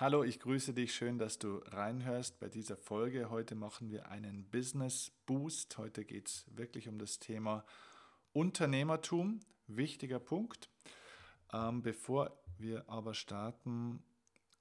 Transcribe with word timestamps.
Hallo, 0.00 0.22
ich 0.22 0.38
grüße 0.38 0.74
dich. 0.74 0.94
Schön, 0.94 1.18
dass 1.18 1.40
du 1.40 1.56
reinhörst 1.56 2.38
bei 2.38 2.48
dieser 2.48 2.76
Folge. 2.76 3.30
Heute 3.30 3.56
machen 3.56 3.90
wir 3.90 4.08
einen 4.08 4.48
Business 4.48 5.10
Boost. 5.26 5.76
Heute 5.76 6.04
geht 6.04 6.28
es 6.28 6.46
wirklich 6.54 6.88
um 6.88 7.00
das 7.00 7.18
Thema 7.18 7.64
Unternehmertum. 8.32 9.40
Wichtiger 9.66 10.20
Punkt. 10.20 10.68
Ähm, 11.52 11.82
bevor 11.82 12.30
wir 12.58 12.88
aber 12.88 13.12
starten, 13.12 14.04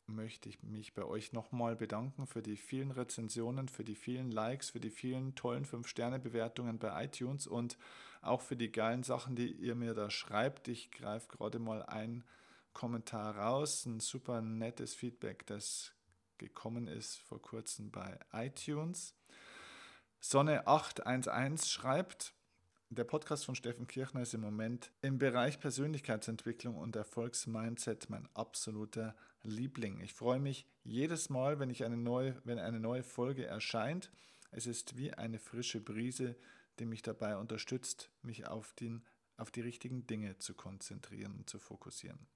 möchte 0.07 0.49
ich 0.49 0.63
mich 0.63 0.95
bei 0.95 1.05
euch 1.05 1.33
nochmal 1.33 1.75
bedanken 1.75 2.25
für 2.25 2.41
die 2.41 2.57
vielen 2.57 2.89
Rezensionen, 2.89 3.67
für 3.67 3.83
die 3.83 3.93
vielen 3.93 4.31
Likes, 4.31 4.71
für 4.71 4.79
die 4.79 4.89
vielen 4.89 5.35
tollen 5.35 5.65
5-Sterne-Bewertungen 5.67 6.79
bei 6.79 7.05
iTunes 7.05 7.45
und 7.45 7.77
auch 8.23 8.41
für 8.41 8.55
die 8.55 8.71
geilen 8.71 9.03
Sachen, 9.03 9.35
die 9.35 9.51
ihr 9.51 9.75
mir 9.75 9.93
da 9.93 10.09
schreibt. 10.09 10.67
Ich 10.67 10.89
greife 10.89 11.27
gerade 11.27 11.59
mal 11.59 11.83
ein 11.83 12.23
Kommentar 12.77 13.35
raus, 13.35 13.87
ein 13.87 13.99
super 13.99 14.39
nettes 14.39 14.93
Feedback, 14.93 15.47
das 15.47 15.93
gekommen 16.37 16.87
ist 16.87 17.17
vor 17.17 17.41
kurzem 17.41 17.89
bei 17.89 18.19
iTunes. 18.31 19.15
Sonne811 20.21 21.65
schreibt, 21.65 22.35
der 22.91 23.03
Podcast 23.03 23.45
von 23.45 23.55
Steffen 23.55 23.87
Kirchner 23.87 24.21
ist 24.21 24.35
im 24.35 24.41
Moment 24.41 24.91
im 25.01 25.17
Bereich 25.17 25.59
Persönlichkeitsentwicklung 25.59 26.75
und 26.75 26.95
Erfolgsmindset 26.95 28.11
mein 28.11 28.29
absoluter 28.35 29.15
Liebling. 29.41 29.99
Ich 30.01 30.13
freue 30.13 30.39
mich 30.39 30.67
jedes 30.83 31.31
Mal, 31.31 31.57
wenn, 31.57 31.71
ich 31.71 31.83
eine 31.83 31.97
neue, 31.97 32.39
wenn 32.43 32.59
eine 32.59 32.79
neue 32.79 33.01
Folge 33.01 33.47
erscheint. 33.47 34.11
Es 34.51 34.67
ist 34.67 34.97
wie 34.97 35.15
eine 35.15 35.39
frische 35.39 35.81
Brise, 35.81 36.35
die 36.77 36.85
mich 36.85 37.01
dabei 37.01 37.37
unterstützt, 37.37 38.11
mich 38.21 38.45
auf, 38.45 38.73
den, 38.73 39.03
auf 39.35 39.49
die 39.49 39.61
richtigen 39.61 40.05
Dinge 40.05 40.37
zu 40.37 40.53
konzentrieren 40.53 41.33
und 41.37 41.49
zu 41.49 41.57
fokussieren. 41.57 42.27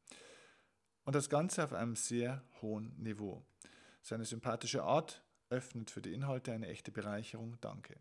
Und 1.12 1.16
das 1.16 1.28
Ganze 1.28 1.66
auf 1.66 1.74
einem 1.74 1.98
sehr 1.98 2.42
hohen 2.62 2.96
Niveau. 2.98 3.44
Seine 4.02 4.24
sympathische 4.24 4.84
Art 4.84 5.22
öffnet 5.50 5.92
für 5.92 6.02
die 6.02 6.14
Inhalte 6.14 6.54
eine 6.54 6.70
echte 6.70 6.90
Bereicherung. 6.90 7.58
Danke. 7.60 7.98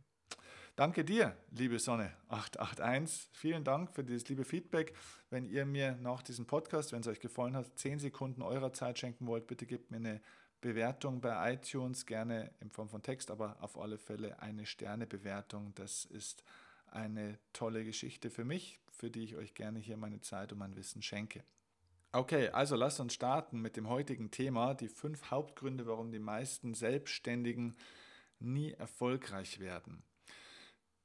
Danke 0.77 1.05
dir, 1.05 1.37
liebe 1.51 1.81
Sonne 1.81 2.13
881. 2.29 3.31
Vielen 3.33 3.65
Dank 3.65 3.93
für 3.93 4.05
dieses 4.05 4.29
liebe 4.29 4.45
Feedback. 4.45 4.95
Wenn 5.29 5.45
ihr 5.45 5.67
mir 5.67 5.97
nach 5.97 6.23
diesem 6.23 6.47
Podcast, 6.47 6.93
wenn 6.93 7.01
es 7.01 7.09
euch 7.09 7.19
gefallen 7.19 7.57
hat, 7.57 7.77
10 7.81 7.99
Sekunden 7.99 8.43
eurer 8.43 8.73
Zeit 8.73 9.01
schenken 9.01 9.27
wollt, 9.27 9.49
bitte 9.49 9.67
gebt 9.67 9.91
mir 9.91 9.97
eine 9.97 10.21
Bewertung 10.61 11.21
bei 11.21 11.55
iTunes, 11.55 12.07
gerne 12.07 12.53
in 12.61 12.71
Form 12.71 12.89
von 12.89 13.03
Text, 13.03 13.33
aber 13.33 13.61
auf 13.61 13.77
alle 13.77 13.99
Fälle 13.99 14.41
eine 14.41 14.67
Sternebewertung. 14.67 15.75
Das 15.75 16.05
ist 16.05 16.45
eine 16.87 17.41
tolle 17.53 17.85
Geschichte 17.85 18.31
für 18.31 18.45
mich, 18.45 18.79
für 18.93 19.11
die 19.11 19.25
ich 19.25 19.35
euch 19.35 19.55
gerne 19.55 19.81
hier 19.81 19.97
meine 19.97 20.21
Zeit 20.21 20.53
und 20.53 20.61
mein 20.61 20.77
Wissen 20.77 21.03
schenke. 21.03 21.43
Okay, 22.13 22.49
also 22.49 22.75
lasst 22.75 22.99
uns 22.99 23.15
starten 23.15 23.61
mit 23.61 23.77
dem 23.77 23.89
heutigen 23.89 24.33
Thema, 24.33 24.75
die 24.75 24.89
fünf 24.89 25.31
Hauptgründe, 25.31 25.87
warum 25.87 26.11
die 26.11 26.19
meisten 26.19 26.75
Selbstständigen 26.75 27.77
nie 28.41 28.73
erfolgreich 28.73 29.61
werden. 29.61 30.03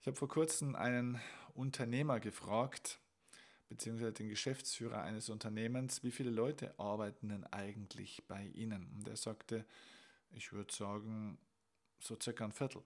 Ich 0.02 0.08
habe 0.08 0.18
vor 0.18 0.28
kurzem 0.28 0.76
einen 0.76 1.22
Unternehmer 1.54 2.20
gefragt, 2.20 3.00
beziehungsweise 3.70 4.14
den 4.14 4.30
Geschäftsführer 4.30 5.04
eines 5.04 5.30
Unternehmens, 5.30 6.04
wie 6.04 6.10
viele 6.10 6.32
Leute 6.32 6.74
arbeiten 6.80 7.30
denn 7.30 7.44
eigentlich 7.46 8.24
bei 8.28 8.48
Ihnen? 8.48 8.92
Und 8.96 9.08
er 9.08 9.16
sagte, 9.16 9.64
ich 10.32 10.54
würde 10.54 10.74
sagen, 10.74 11.38
so 12.00 12.18
circa 12.20 12.46
ein 12.46 12.52
Viertel. 12.52 12.82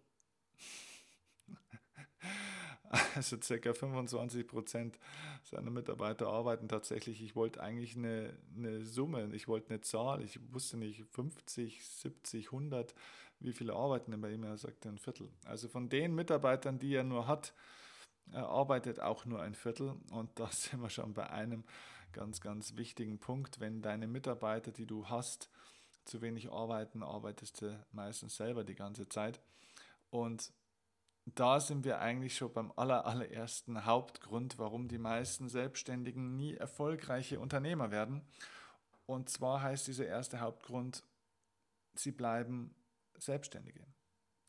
Also 3.15 3.37
ca. 3.37 3.73
25 3.73 4.47
Prozent 4.47 4.99
seiner 5.43 5.69
Mitarbeiter 5.69 6.27
arbeiten 6.27 6.67
tatsächlich. 6.67 7.21
Ich 7.21 7.35
wollte 7.35 7.61
eigentlich 7.61 7.95
eine, 7.95 8.33
eine 8.55 8.85
Summe, 8.85 9.29
ich 9.33 9.47
wollte 9.47 9.69
eine 9.69 9.81
Zahl, 9.81 10.23
ich 10.23 10.39
wusste 10.53 10.77
nicht 10.77 11.05
50, 11.11 11.85
70, 11.85 12.47
100, 12.47 12.95
wie 13.39 13.53
viele 13.53 13.73
arbeiten 13.73 14.11
denn 14.11 14.21
bei 14.21 14.31
ihm? 14.31 14.43
Er 14.43 14.57
sagte 14.57 14.89
ein 14.89 14.97
Viertel. 14.97 15.29
Also 15.45 15.67
von 15.69 15.89
den 15.89 16.13
Mitarbeitern, 16.13 16.79
die 16.79 16.93
er 16.93 17.03
nur 17.03 17.27
hat, 17.27 17.53
er 18.31 18.47
arbeitet 18.47 18.99
auch 18.99 19.25
nur 19.25 19.41
ein 19.41 19.55
Viertel. 19.55 19.95
Und 20.11 20.29
da 20.39 20.47
sind 20.51 20.81
wir 20.81 20.89
schon 20.89 21.13
bei 21.13 21.29
einem 21.29 21.63
ganz, 22.11 22.41
ganz 22.41 22.75
wichtigen 22.75 23.19
Punkt. 23.19 23.59
Wenn 23.59 23.81
deine 23.81 24.07
Mitarbeiter, 24.07 24.71
die 24.71 24.85
du 24.85 25.07
hast, 25.07 25.49
zu 26.05 26.21
wenig 26.21 26.51
arbeiten, 26.51 27.03
arbeitest 27.03 27.61
du 27.61 27.85
meistens 27.91 28.35
selber 28.35 28.63
die 28.63 28.75
ganze 28.75 29.07
Zeit. 29.07 29.39
Und 30.09 30.51
da 31.37 31.59
sind 31.59 31.83
wir 31.83 31.99
eigentlich 31.99 32.37
schon 32.37 32.53
beim 32.53 32.71
aller, 32.75 33.05
allerersten 33.05 33.85
Hauptgrund, 33.85 34.57
warum 34.57 34.87
die 34.87 34.97
meisten 34.97 35.49
Selbstständigen 35.49 36.35
nie 36.35 36.55
erfolgreiche 36.55 37.39
Unternehmer 37.39 37.91
werden. 37.91 38.21
Und 39.05 39.29
zwar 39.29 39.61
heißt 39.61 39.87
dieser 39.87 40.05
erste 40.05 40.39
Hauptgrund, 40.39 41.03
sie 41.93 42.11
bleiben 42.11 42.73
Selbstständige. 43.17 43.85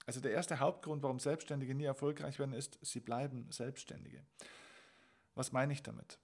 Also 0.07 0.21
der 0.21 0.33
erste 0.33 0.61
Hauptgrund, 0.61 1.03
warum 1.03 1.19
Selbstständige 1.19 1.75
nie 1.75 1.85
erfolgreich 1.85 2.39
werden, 2.39 2.53
ist, 2.53 2.79
sie 2.83 3.01
bleiben 3.01 3.51
Selbstständige. 3.51 4.25
Was 5.35 5.53
meine 5.53 5.73
ich 5.73 5.83
damit? 5.83 6.19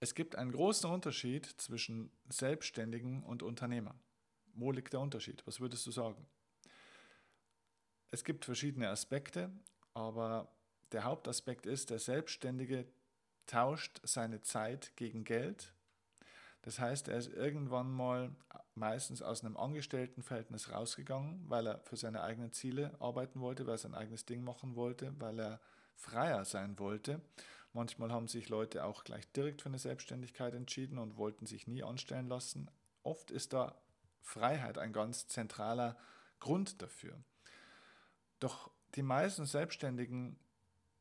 Es 0.00 0.14
gibt 0.14 0.36
einen 0.36 0.52
großen 0.52 0.90
Unterschied 0.90 1.46
zwischen 1.46 2.10
Selbstständigen 2.28 3.22
und 3.22 3.42
Unternehmer. 3.42 3.94
Wo 4.52 4.70
liegt 4.70 4.92
der 4.92 5.00
Unterschied? 5.00 5.46
Was 5.46 5.60
würdest 5.60 5.86
du 5.86 5.90
sagen? 5.90 6.26
Es 8.14 8.22
gibt 8.22 8.44
verschiedene 8.44 8.90
Aspekte, 8.90 9.50
aber 9.92 10.46
der 10.92 11.02
Hauptaspekt 11.02 11.66
ist, 11.66 11.90
der 11.90 11.98
Selbstständige 11.98 12.86
tauscht 13.46 14.00
seine 14.04 14.40
Zeit 14.40 14.92
gegen 14.94 15.24
Geld. 15.24 15.74
Das 16.62 16.78
heißt, 16.78 17.08
er 17.08 17.18
ist 17.18 17.32
irgendwann 17.32 17.90
mal 17.90 18.30
meistens 18.76 19.20
aus 19.20 19.42
einem 19.42 19.56
Angestelltenverhältnis 19.56 20.70
rausgegangen, 20.70 21.42
weil 21.48 21.66
er 21.66 21.80
für 21.80 21.96
seine 21.96 22.22
eigenen 22.22 22.52
Ziele 22.52 22.94
arbeiten 23.00 23.40
wollte, 23.40 23.66
weil 23.66 23.74
er 23.74 23.78
sein 23.78 23.96
eigenes 23.96 24.24
Ding 24.24 24.44
machen 24.44 24.76
wollte, 24.76 25.12
weil 25.18 25.40
er 25.40 25.60
freier 25.96 26.44
sein 26.44 26.78
wollte. 26.78 27.20
Manchmal 27.72 28.12
haben 28.12 28.28
sich 28.28 28.48
Leute 28.48 28.84
auch 28.84 29.02
gleich 29.02 29.26
direkt 29.32 29.60
für 29.60 29.70
eine 29.70 29.80
Selbstständigkeit 29.80 30.54
entschieden 30.54 30.98
und 30.98 31.16
wollten 31.16 31.46
sich 31.46 31.66
nie 31.66 31.82
anstellen 31.82 32.28
lassen. 32.28 32.70
Oft 33.02 33.32
ist 33.32 33.54
da 33.54 33.74
Freiheit 34.20 34.78
ein 34.78 34.92
ganz 34.92 35.26
zentraler 35.26 35.96
Grund 36.38 36.80
dafür. 36.80 37.18
Doch 38.44 38.70
die 38.94 39.02
meisten 39.02 39.46
Selbstständigen 39.46 40.36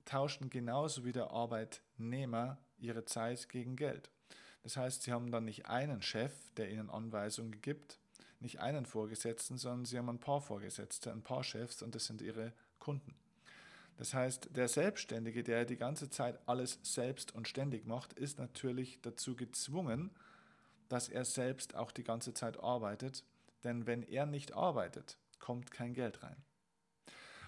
tauschen 0.06 0.50
genauso 0.50 1.04
wie 1.04 1.12
der 1.12 1.32
Arbeitnehmer 1.32 2.58
ihre 2.78 3.04
Zeit 3.04 3.50
gegen 3.50 3.76
Geld. 3.76 4.10
Das 4.62 4.78
heißt, 4.78 5.04
sie 5.04 5.12
haben 5.12 5.30
dann 5.30 5.44
nicht 5.44 5.66
einen 5.66 6.02
Chef, 6.02 6.32
der 6.56 6.72
ihnen 6.72 6.90
Anweisungen 6.90 7.60
gibt, 7.60 8.00
nicht 8.40 8.62
einen 8.62 8.86
Vorgesetzten, 8.86 9.58
sondern 9.58 9.84
sie 9.84 9.98
haben 9.98 10.08
ein 10.08 10.22
paar 10.22 10.40
Vorgesetzte, 10.40 11.12
ein 11.12 11.22
paar 11.22 11.44
Chefs 11.44 11.82
und 11.82 11.96
das 11.96 12.06
sind 12.06 12.22
ihre 12.22 12.54
Kunden. 12.80 13.14
Das 13.98 14.14
heißt, 14.14 14.56
der 14.56 14.70
Selbstständige, 14.70 15.44
der 15.44 15.66
die 15.66 15.76
ganze 15.76 16.10
Zeit 16.10 16.40
alles 16.46 16.80
selbst 16.82 17.36
und 17.36 17.50
ständig 17.50 17.86
macht, 17.86 18.14
ist 18.14 18.40
natürlich 18.40 19.02
dazu 19.02 19.36
gezwungen, 19.36 20.12
dass 20.88 21.10
er 21.10 21.26
selbst 21.26 21.76
auch 21.76 21.92
die 21.92 22.06
ganze 22.06 22.34
Zeit 22.34 22.64
arbeitet, 22.64 23.26
denn 23.66 23.86
wenn 23.86 24.02
er 24.02 24.26
nicht 24.26 24.54
arbeitet, 24.54 25.18
kommt 25.40 25.72
kein 25.72 25.94
Geld 25.94 26.24
rein. 26.24 26.38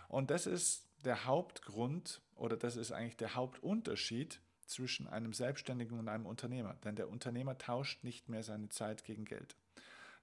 Und 0.07 0.31
das 0.31 0.45
ist 0.47 0.88
der 1.03 1.25
Hauptgrund 1.25 2.21
oder 2.35 2.57
das 2.57 2.75
ist 2.75 2.91
eigentlich 2.91 3.17
der 3.17 3.35
Hauptunterschied 3.35 4.41
zwischen 4.66 5.07
einem 5.07 5.33
Selbstständigen 5.33 5.99
und 5.99 6.09
einem 6.09 6.25
Unternehmer. 6.25 6.75
Denn 6.83 6.95
der 6.95 7.09
Unternehmer 7.09 7.57
tauscht 7.57 8.03
nicht 8.03 8.29
mehr 8.29 8.44
seine 8.44 8.69
Zeit 8.69 9.03
gegen 9.03 9.25
Geld. 9.25 9.55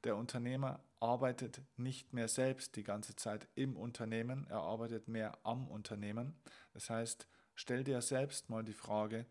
Der 0.05 0.17
Unternehmer 0.17 0.81
arbeitet 0.99 1.63
nicht 1.77 2.13
mehr 2.13 2.27
selbst 2.27 2.75
die 2.75 2.83
ganze 2.83 3.15
Zeit 3.15 3.47
im 3.55 3.77
Unternehmen, 3.77 4.47
er 4.49 4.61
arbeitet 4.61 5.07
mehr 5.07 5.39
am 5.45 5.69
Unternehmen. 5.69 6.35
Das 6.75 6.91
heißt, 6.91 7.29
stell 7.55 7.85
dir 7.85 8.03
selbst 8.03 8.51
mal 8.51 8.65
die 8.65 8.73
Frage, 8.73 9.27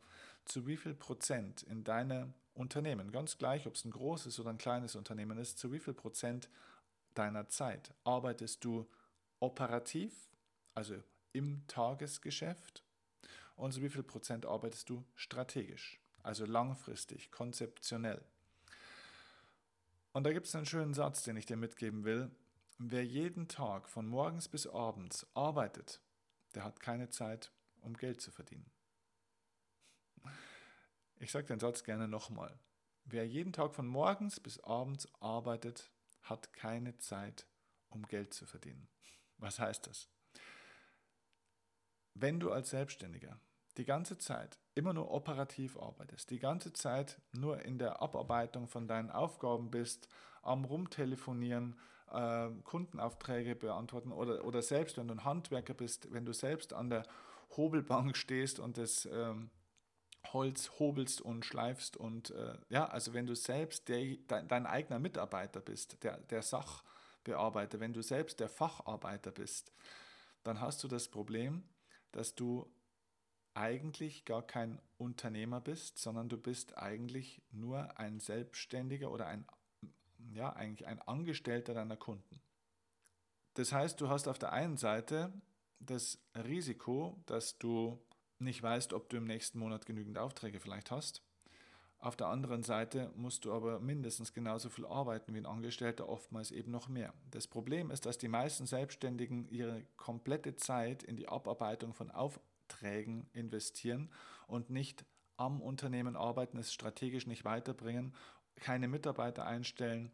zu 0.45 0.67
wie 0.67 0.77
viel 0.77 0.93
Prozent 0.93 1.63
in 1.63 1.83
deinem 1.83 2.33
Unternehmen, 2.53 3.11
ganz 3.11 3.37
gleich, 3.37 3.67
ob 3.67 3.75
es 3.75 3.85
ein 3.85 3.91
großes 3.91 4.39
oder 4.39 4.49
ein 4.49 4.57
kleines 4.57 4.95
Unternehmen 4.95 5.37
ist, 5.37 5.59
zu 5.59 5.71
wie 5.73 5.79
viel 5.79 5.93
Prozent 5.93 6.49
deiner 7.15 7.49
Zeit 7.49 7.93
arbeitest 8.05 8.63
du 8.63 8.87
operativ 9.39 10.30
also 10.73 11.01
im 11.33 11.65
Tagesgeschäft 11.67 12.83
und 13.55 13.71
so 13.71 13.81
wie 13.81 13.89
viel 13.89 14.03
Prozent 14.03 14.45
arbeitest 14.45 14.89
du 14.89 15.05
strategisch, 15.15 15.99
also 16.23 16.45
langfristig, 16.45 17.31
konzeptionell. 17.31 18.23
Und 20.13 20.25
da 20.25 20.33
gibt 20.33 20.47
es 20.47 20.55
einen 20.55 20.65
schönen 20.65 20.93
Satz, 20.93 21.23
den 21.23 21.37
ich 21.37 21.45
dir 21.45 21.57
mitgeben 21.57 22.03
will. 22.03 22.31
Wer 22.77 23.05
jeden 23.05 23.47
Tag 23.47 23.87
von 23.87 24.07
morgens 24.07 24.49
bis 24.49 24.67
abends 24.67 25.25
arbeitet, 25.33 26.01
der 26.55 26.63
hat 26.63 26.79
keine 26.79 27.09
Zeit, 27.09 27.51
um 27.81 27.95
Geld 27.95 28.21
zu 28.21 28.31
verdienen. 28.31 28.69
Ich 31.19 31.31
sage 31.31 31.47
den 31.47 31.59
Satz 31.59 31.83
gerne 31.83 32.07
nochmal. 32.07 32.59
Wer 33.05 33.27
jeden 33.27 33.53
Tag 33.53 33.75
von 33.75 33.87
morgens 33.87 34.39
bis 34.39 34.59
abends 34.61 35.07
arbeitet, 35.21 35.91
hat 36.23 36.51
keine 36.53 36.97
Zeit, 36.97 37.45
um 37.89 38.05
Geld 38.07 38.33
zu 38.33 38.45
verdienen. 38.45 38.87
Was 39.37 39.59
heißt 39.59 39.87
das? 39.87 40.09
Wenn 42.21 42.39
du 42.39 42.51
als 42.51 42.69
Selbstständiger 42.69 43.39
die 43.77 43.83
ganze 43.83 44.19
Zeit 44.19 44.59
immer 44.75 44.93
nur 44.93 45.09
operativ 45.09 45.75
arbeitest, 45.75 46.29
die 46.29 46.37
ganze 46.37 46.71
Zeit 46.71 47.19
nur 47.33 47.65
in 47.65 47.79
der 47.79 47.99
Abarbeitung 47.99 48.67
von 48.67 48.87
deinen 48.87 49.09
Aufgaben 49.09 49.71
bist, 49.71 50.07
am 50.43 50.63
Rumtelefonieren, 50.63 51.79
äh, 52.11 52.49
Kundenaufträge 52.63 53.55
beantworten 53.55 54.11
oder, 54.11 54.45
oder 54.45 54.61
selbst, 54.61 54.97
wenn 54.97 55.07
du 55.07 55.15
ein 55.15 55.25
Handwerker 55.25 55.73
bist, 55.73 56.13
wenn 56.13 56.23
du 56.23 56.31
selbst 56.31 56.73
an 56.73 56.91
der 56.91 57.07
Hobelbank 57.57 58.15
stehst 58.15 58.59
und 58.59 58.77
das 58.77 59.09
ähm, 59.11 59.49
Holz 60.31 60.73
hobelst 60.77 61.21
und 61.21 61.43
schleifst 61.43 61.97
und 61.97 62.29
äh, 62.29 62.55
ja, 62.69 62.85
also 62.85 63.15
wenn 63.15 63.25
du 63.25 63.35
selbst 63.35 63.89
der, 63.89 64.17
dein, 64.27 64.47
dein 64.47 64.67
eigener 64.67 64.99
Mitarbeiter 64.99 65.59
bist, 65.59 66.03
der, 66.03 66.17
der 66.17 66.43
Sachbearbeiter, 66.43 67.79
wenn 67.79 67.93
du 67.93 68.03
selbst 68.03 68.39
der 68.39 68.47
Facharbeiter 68.47 69.31
bist, 69.31 69.73
dann 70.43 70.61
hast 70.61 70.83
du 70.83 70.87
das 70.87 71.07
Problem, 71.07 71.63
dass 72.11 72.35
du 72.35 72.71
eigentlich 73.53 74.25
gar 74.25 74.45
kein 74.45 74.81
Unternehmer 74.97 75.59
bist, 75.59 75.97
sondern 75.97 76.29
du 76.29 76.37
bist 76.37 76.77
eigentlich 76.77 77.41
nur 77.51 77.97
ein 77.99 78.19
Selbstständiger 78.19 79.11
oder 79.11 79.27
ein, 79.27 79.45
ja, 80.33 80.53
eigentlich 80.53 80.87
ein 80.87 81.01
Angestellter 81.01 81.73
deiner 81.73 81.97
Kunden. 81.97 82.41
Das 83.55 83.73
heißt, 83.73 83.99
du 83.99 84.07
hast 84.09 84.27
auf 84.27 84.39
der 84.39 84.53
einen 84.53 84.77
Seite 84.77 85.33
das 85.79 86.19
Risiko, 86.35 87.21
dass 87.25 87.57
du 87.57 88.01
nicht 88.39 88.63
weißt, 88.63 88.93
ob 88.93 89.09
du 89.09 89.17
im 89.17 89.25
nächsten 89.25 89.59
Monat 89.59 89.85
genügend 89.85 90.17
Aufträge 90.17 90.59
vielleicht 90.59 90.91
hast. 90.91 91.21
Auf 92.01 92.15
der 92.15 92.27
anderen 92.27 92.63
Seite 92.63 93.11
musst 93.15 93.45
du 93.45 93.53
aber 93.53 93.79
mindestens 93.79 94.33
genauso 94.33 94.69
viel 94.69 94.87
arbeiten 94.87 95.35
wie 95.35 95.37
ein 95.37 95.45
Angestellter, 95.45 96.09
oftmals 96.09 96.49
eben 96.49 96.71
noch 96.71 96.89
mehr. 96.89 97.13
Das 97.29 97.45
Problem 97.45 97.91
ist, 97.91 98.07
dass 98.07 98.17
die 98.17 98.27
meisten 98.27 98.65
Selbstständigen 98.65 99.47
ihre 99.49 99.83
komplette 99.97 100.55
Zeit 100.55 101.03
in 101.03 101.15
die 101.15 101.27
Abarbeitung 101.27 101.93
von 101.93 102.09
Aufträgen 102.09 103.29
investieren 103.33 104.09
und 104.47 104.71
nicht 104.71 105.05
am 105.37 105.61
Unternehmen 105.61 106.15
arbeiten, 106.15 106.57
es 106.57 106.73
strategisch 106.73 107.27
nicht 107.27 107.45
weiterbringen, 107.45 108.15
keine 108.55 108.87
Mitarbeiter 108.87 109.45
einstellen, 109.45 110.11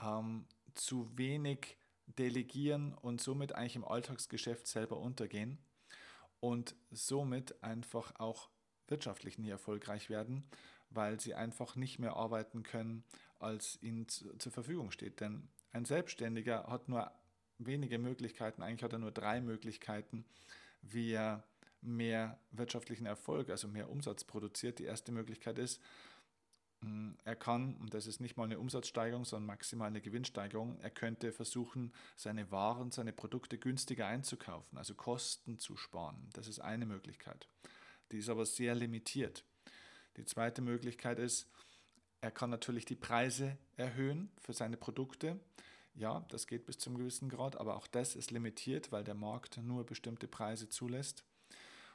ähm, 0.00 0.46
zu 0.72 1.10
wenig 1.18 1.76
delegieren 2.06 2.94
und 2.94 3.20
somit 3.20 3.54
eigentlich 3.54 3.76
im 3.76 3.84
Alltagsgeschäft 3.84 4.66
selber 4.66 4.96
untergehen 4.96 5.58
und 6.40 6.74
somit 6.90 7.62
einfach 7.62 8.18
auch 8.18 8.48
wirtschaftlich 8.86 9.36
nie 9.36 9.50
erfolgreich 9.50 10.08
werden, 10.08 10.48
weil 10.90 11.20
sie 11.20 11.34
einfach 11.34 11.76
nicht 11.76 11.98
mehr 11.98 12.16
arbeiten 12.16 12.62
können, 12.62 13.04
als 13.38 13.78
ihnen 13.82 14.08
zu, 14.08 14.36
zur 14.38 14.52
Verfügung 14.52 14.90
steht. 14.90 15.20
Denn 15.20 15.48
ein 15.72 15.84
Selbstständiger 15.84 16.64
hat 16.66 16.88
nur 16.88 17.10
wenige 17.58 17.98
Möglichkeiten, 17.98 18.62
eigentlich 18.62 18.82
hat 18.82 18.92
er 18.92 18.98
nur 18.98 19.12
drei 19.12 19.40
Möglichkeiten, 19.40 20.24
wie 20.82 21.12
er 21.12 21.44
mehr 21.80 22.38
wirtschaftlichen 22.50 23.06
Erfolg, 23.06 23.50
also 23.50 23.68
mehr 23.68 23.90
Umsatz 23.90 24.24
produziert. 24.24 24.78
Die 24.78 24.84
erste 24.84 25.12
Möglichkeit 25.12 25.58
ist, 25.58 25.80
hm, 26.80 27.16
er 27.24 27.36
kann, 27.36 27.74
und 27.76 27.94
das 27.94 28.06
ist 28.06 28.20
nicht 28.20 28.36
mal 28.36 28.44
eine 28.44 28.58
Umsatzsteigerung, 28.58 29.24
sondern 29.24 29.46
maximal 29.46 29.88
eine 29.88 30.00
Gewinnsteigerung, 30.00 30.78
er 30.80 30.90
könnte 30.90 31.32
versuchen, 31.32 31.92
seine 32.16 32.50
Waren, 32.50 32.90
seine 32.90 33.12
Produkte 33.12 33.58
günstiger 33.58 34.06
einzukaufen, 34.06 34.78
also 34.78 34.94
Kosten 34.94 35.58
zu 35.58 35.76
sparen. 35.76 36.28
Das 36.32 36.46
ist 36.48 36.60
eine 36.60 36.86
Möglichkeit. 36.86 37.48
Die 38.12 38.18
ist 38.18 38.28
aber 38.28 38.46
sehr 38.46 38.74
limitiert. 38.74 39.44
Die 40.16 40.24
zweite 40.24 40.62
Möglichkeit 40.62 41.18
ist, 41.18 41.50
er 42.20 42.30
kann 42.30 42.50
natürlich 42.50 42.84
die 42.84 42.96
Preise 42.96 43.56
erhöhen 43.76 44.30
für 44.40 44.52
seine 44.52 44.76
Produkte. 44.76 45.38
Ja, 45.94 46.24
das 46.30 46.46
geht 46.46 46.66
bis 46.66 46.78
zum 46.78 46.96
gewissen 46.96 47.28
Grad, 47.28 47.56
aber 47.56 47.76
auch 47.76 47.86
das 47.86 48.16
ist 48.16 48.30
limitiert, 48.30 48.92
weil 48.92 49.04
der 49.04 49.14
Markt 49.14 49.58
nur 49.58 49.84
bestimmte 49.84 50.28
Preise 50.28 50.68
zulässt. 50.68 51.24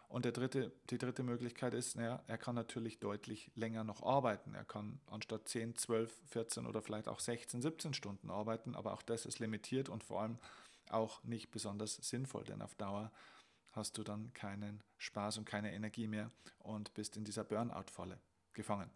Und 0.08 0.26
der 0.26 0.32
dritte, 0.32 0.72
die 0.90 1.00
dritte 1.00 1.24
Möglichkeit 1.24 1.74
ist, 1.74 1.96
naja, 1.96 2.22
er 2.28 2.38
kann 2.38 2.54
natürlich 2.54 3.00
deutlich 3.00 3.50
länger 3.56 3.84
noch 3.84 4.04
arbeiten. 4.04 4.54
Er 4.54 4.64
kann 4.64 5.00
anstatt 5.08 5.50
10, 5.50 5.76
12, 5.76 6.16
14 6.28 6.68
oder 6.68 6.82
vielleicht 6.82 7.08
auch 7.08 7.20
16, 7.20 7.62
17 7.62 7.94
Stunden 7.96 8.30
arbeiten, 8.30 8.76
aber 8.76 8.94
auch 8.94 9.02
das 9.02 9.26
ist 9.26 9.40
limitiert 9.40 9.90
und 9.90 10.04
vor 10.04 10.22
allem 10.22 10.38
auch 10.90 11.24
nicht 11.24 11.50
besonders 11.50 11.96
sinnvoll, 11.96 12.44
denn 12.44 12.62
auf 12.62 12.76
Dauer 12.76 13.12
hast 13.74 13.98
du 13.98 14.04
dann 14.04 14.34
keinen 14.34 14.84
Spaß 14.98 15.38
und 15.38 15.46
keine 15.46 15.74
Energie 15.74 16.08
mehr 16.08 16.32
und 16.60 16.94
bist 16.94 17.18
in 17.18 17.26
dieser 17.26 17.44
Burnout-Falle 17.44 18.20
gefangen. 18.54 18.90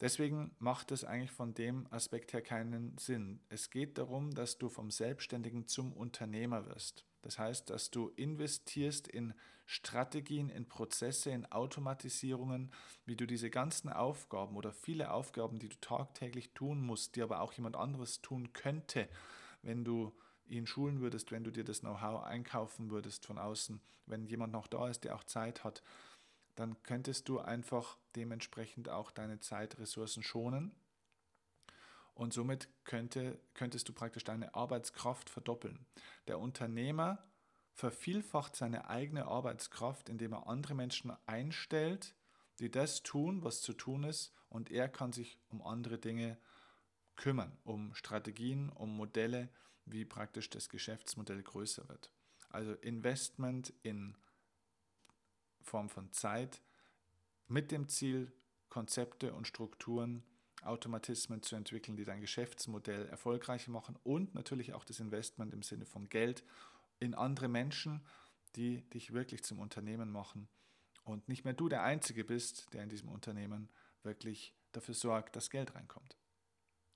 Deswegen 0.00 0.54
macht 0.58 0.92
es 0.92 1.04
eigentlich 1.04 1.30
von 1.30 1.52
dem 1.52 1.86
Aspekt 1.92 2.32
her 2.32 2.40
keinen 2.40 2.96
Sinn. 2.96 3.40
Es 3.50 3.68
geht 3.68 3.98
darum, 3.98 4.30
dass 4.30 4.56
du 4.56 4.70
vom 4.70 4.90
Selbstständigen 4.90 5.66
zum 5.66 5.92
Unternehmer 5.92 6.66
wirst. 6.66 7.04
Das 7.20 7.38
heißt, 7.38 7.68
dass 7.68 7.90
du 7.90 8.08
investierst 8.16 9.08
in 9.08 9.34
Strategien, 9.66 10.48
in 10.48 10.68
Prozesse, 10.68 11.30
in 11.30 11.44
Automatisierungen, 11.52 12.72
wie 13.04 13.14
du 13.14 13.26
diese 13.26 13.50
ganzen 13.50 13.90
Aufgaben 13.90 14.56
oder 14.56 14.72
viele 14.72 15.12
Aufgaben, 15.12 15.58
die 15.58 15.68
du 15.68 15.76
tagtäglich 15.80 16.54
tun 16.54 16.80
musst, 16.80 17.14
die 17.14 17.22
aber 17.22 17.40
auch 17.40 17.52
jemand 17.52 17.76
anderes 17.76 18.22
tun 18.22 18.54
könnte, 18.54 19.08
wenn 19.62 19.84
du 19.84 20.12
ihn 20.50 20.66
schulen 20.66 21.00
würdest, 21.00 21.30
wenn 21.32 21.44
du 21.44 21.50
dir 21.50 21.64
das 21.64 21.80
Know-how 21.80 22.24
einkaufen 22.24 22.90
würdest 22.90 23.26
von 23.26 23.38
außen, 23.38 23.80
wenn 24.06 24.26
jemand 24.26 24.52
noch 24.52 24.66
da 24.66 24.88
ist, 24.88 25.04
der 25.04 25.14
auch 25.14 25.24
Zeit 25.24 25.64
hat, 25.64 25.82
dann 26.56 26.82
könntest 26.82 27.28
du 27.28 27.38
einfach 27.38 27.96
dementsprechend 28.16 28.88
auch 28.88 29.10
deine 29.10 29.40
Zeitressourcen 29.40 30.22
schonen 30.22 30.74
und 32.14 32.34
somit 32.34 32.68
könnte, 32.84 33.40
könntest 33.54 33.88
du 33.88 33.92
praktisch 33.92 34.24
deine 34.24 34.54
Arbeitskraft 34.54 35.30
verdoppeln. 35.30 35.86
Der 36.26 36.38
Unternehmer 36.38 37.18
vervielfacht 37.72 38.56
seine 38.56 38.90
eigene 38.90 39.26
Arbeitskraft, 39.26 40.08
indem 40.08 40.34
er 40.34 40.46
andere 40.46 40.74
Menschen 40.74 41.12
einstellt, 41.26 42.14
die 42.58 42.70
das 42.70 43.02
tun, 43.02 43.42
was 43.42 43.62
zu 43.62 43.72
tun 43.72 44.04
ist, 44.04 44.34
und 44.50 44.70
er 44.70 44.88
kann 44.88 45.12
sich 45.12 45.38
um 45.48 45.62
andere 45.62 45.96
Dinge 45.96 46.36
kümmern, 47.16 47.56
um 47.64 47.94
Strategien, 47.94 48.68
um 48.68 48.96
Modelle, 48.96 49.48
wie 49.92 50.04
praktisch 50.04 50.50
das 50.50 50.68
Geschäftsmodell 50.68 51.42
größer 51.42 51.88
wird. 51.88 52.10
Also 52.50 52.72
Investment 52.74 53.72
in 53.82 54.16
Form 55.62 55.88
von 55.88 56.12
Zeit 56.12 56.60
mit 57.46 57.70
dem 57.70 57.88
Ziel, 57.88 58.32
Konzepte 58.68 59.32
und 59.34 59.46
Strukturen 59.46 60.22
Automatismen 60.62 61.42
zu 61.42 61.56
entwickeln, 61.56 61.96
die 61.96 62.04
dein 62.04 62.20
Geschäftsmodell 62.20 63.06
erfolgreicher 63.06 63.70
machen 63.70 63.96
und 64.02 64.34
natürlich 64.34 64.74
auch 64.74 64.84
das 64.84 65.00
Investment 65.00 65.54
im 65.54 65.62
Sinne 65.62 65.86
von 65.86 66.08
Geld 66.08 66.44
in 66.98 67.14
andere 67.14 67.48
Menschen, 67.48 68.04
die 68.56 68.82
dich 68.90 69.12
wirklich 69.12 69.42
zum 69.42 69.58
Unternehmen 69.58 70.10
machen 70.10 70.48
und 71.04 71.28
nicht 71.28 71.44
mehr 71.44 71.54
du 71.54 71.68
der 71.68 71.82
Einzige 71.82 72.24
bist, 72.24 72.72
der 72.74 72.82
in 72.82 72.88
diesem 72.88 73.08
Unternehmen 73.08 73.70
wirklich 74.02 74.54
dafür 74.72 74.94
sorgt, 74.94 75.36
dass 75.36 75.50
Geld 75.50 75.74
reinkommt. 75.74 76.16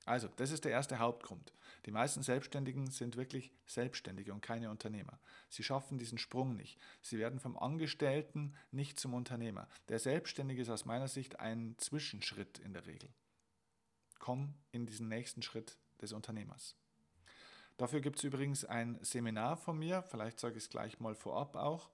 Also, 0.04 0.28
das 0.36 0.50
ist 0.50 0.64
der 0.64 0.72
erste 0.72 0.98
Hauptgrund. 0.98 1.52
Die 1.86 1.90
meisten 1.90 2.22
Selbstständigen 2.22 2.90
sind 2.90 3.16
wirklich 3.16 3.52
Selbstständige 3.66 4.32
und 4.32 4.40
keine 4.40 4.70
Unternehmer. 4.70 5.18
Sie 5.48 5.62
schaffen 5.62 5.98
diesen 5.98 6.18
Sprung 6.18 6.56
nicht. 6.56 6.78
Sie 7.02 7.18
werden 7.18 7.40
vom 7.40 7.58
Angestellten 7.58 8.54
nicht 8.70 9.00
zum 9.00 9.14
Unternehmer. 9.14 9.68
Der 9.88 9.98
Selbstständige 9.98 10.62
ist 10.62 10.70
aus 10.70 10.84
meiner 10.84 11.08
Sicht 11.08 11.40
ein 11.40 11.74
Zwischenschritt 11.78 12.58
in 12.58 12.72
der 12.72 12.86
Regel 12.86 13.10
komm 14.24 14.54
in 14.72 14.86
diesen 14.86 15.08
nächsten 15.08 15.42
Schritt 15.42 15.76
des 16.00 16.14
Unternehmers. 16.14 16.76
Dafür 17.76 18.00
gibt 18.00 18.16
es 18.16 18.24
übrigens 18.24 18.64
ein 18.64 18.98
Seminar 19.02 19.58
von 19.58 19.78
mir, 19.78 20.02
vielleicht 20.02 20.40
sage 20.40 20.56
ich 20.56 20.64
es 20.64 20.70
gleich 20.70 20.98
mal 20.98 21.14
vorab 21.14 21.56
auch. 21.56 21.90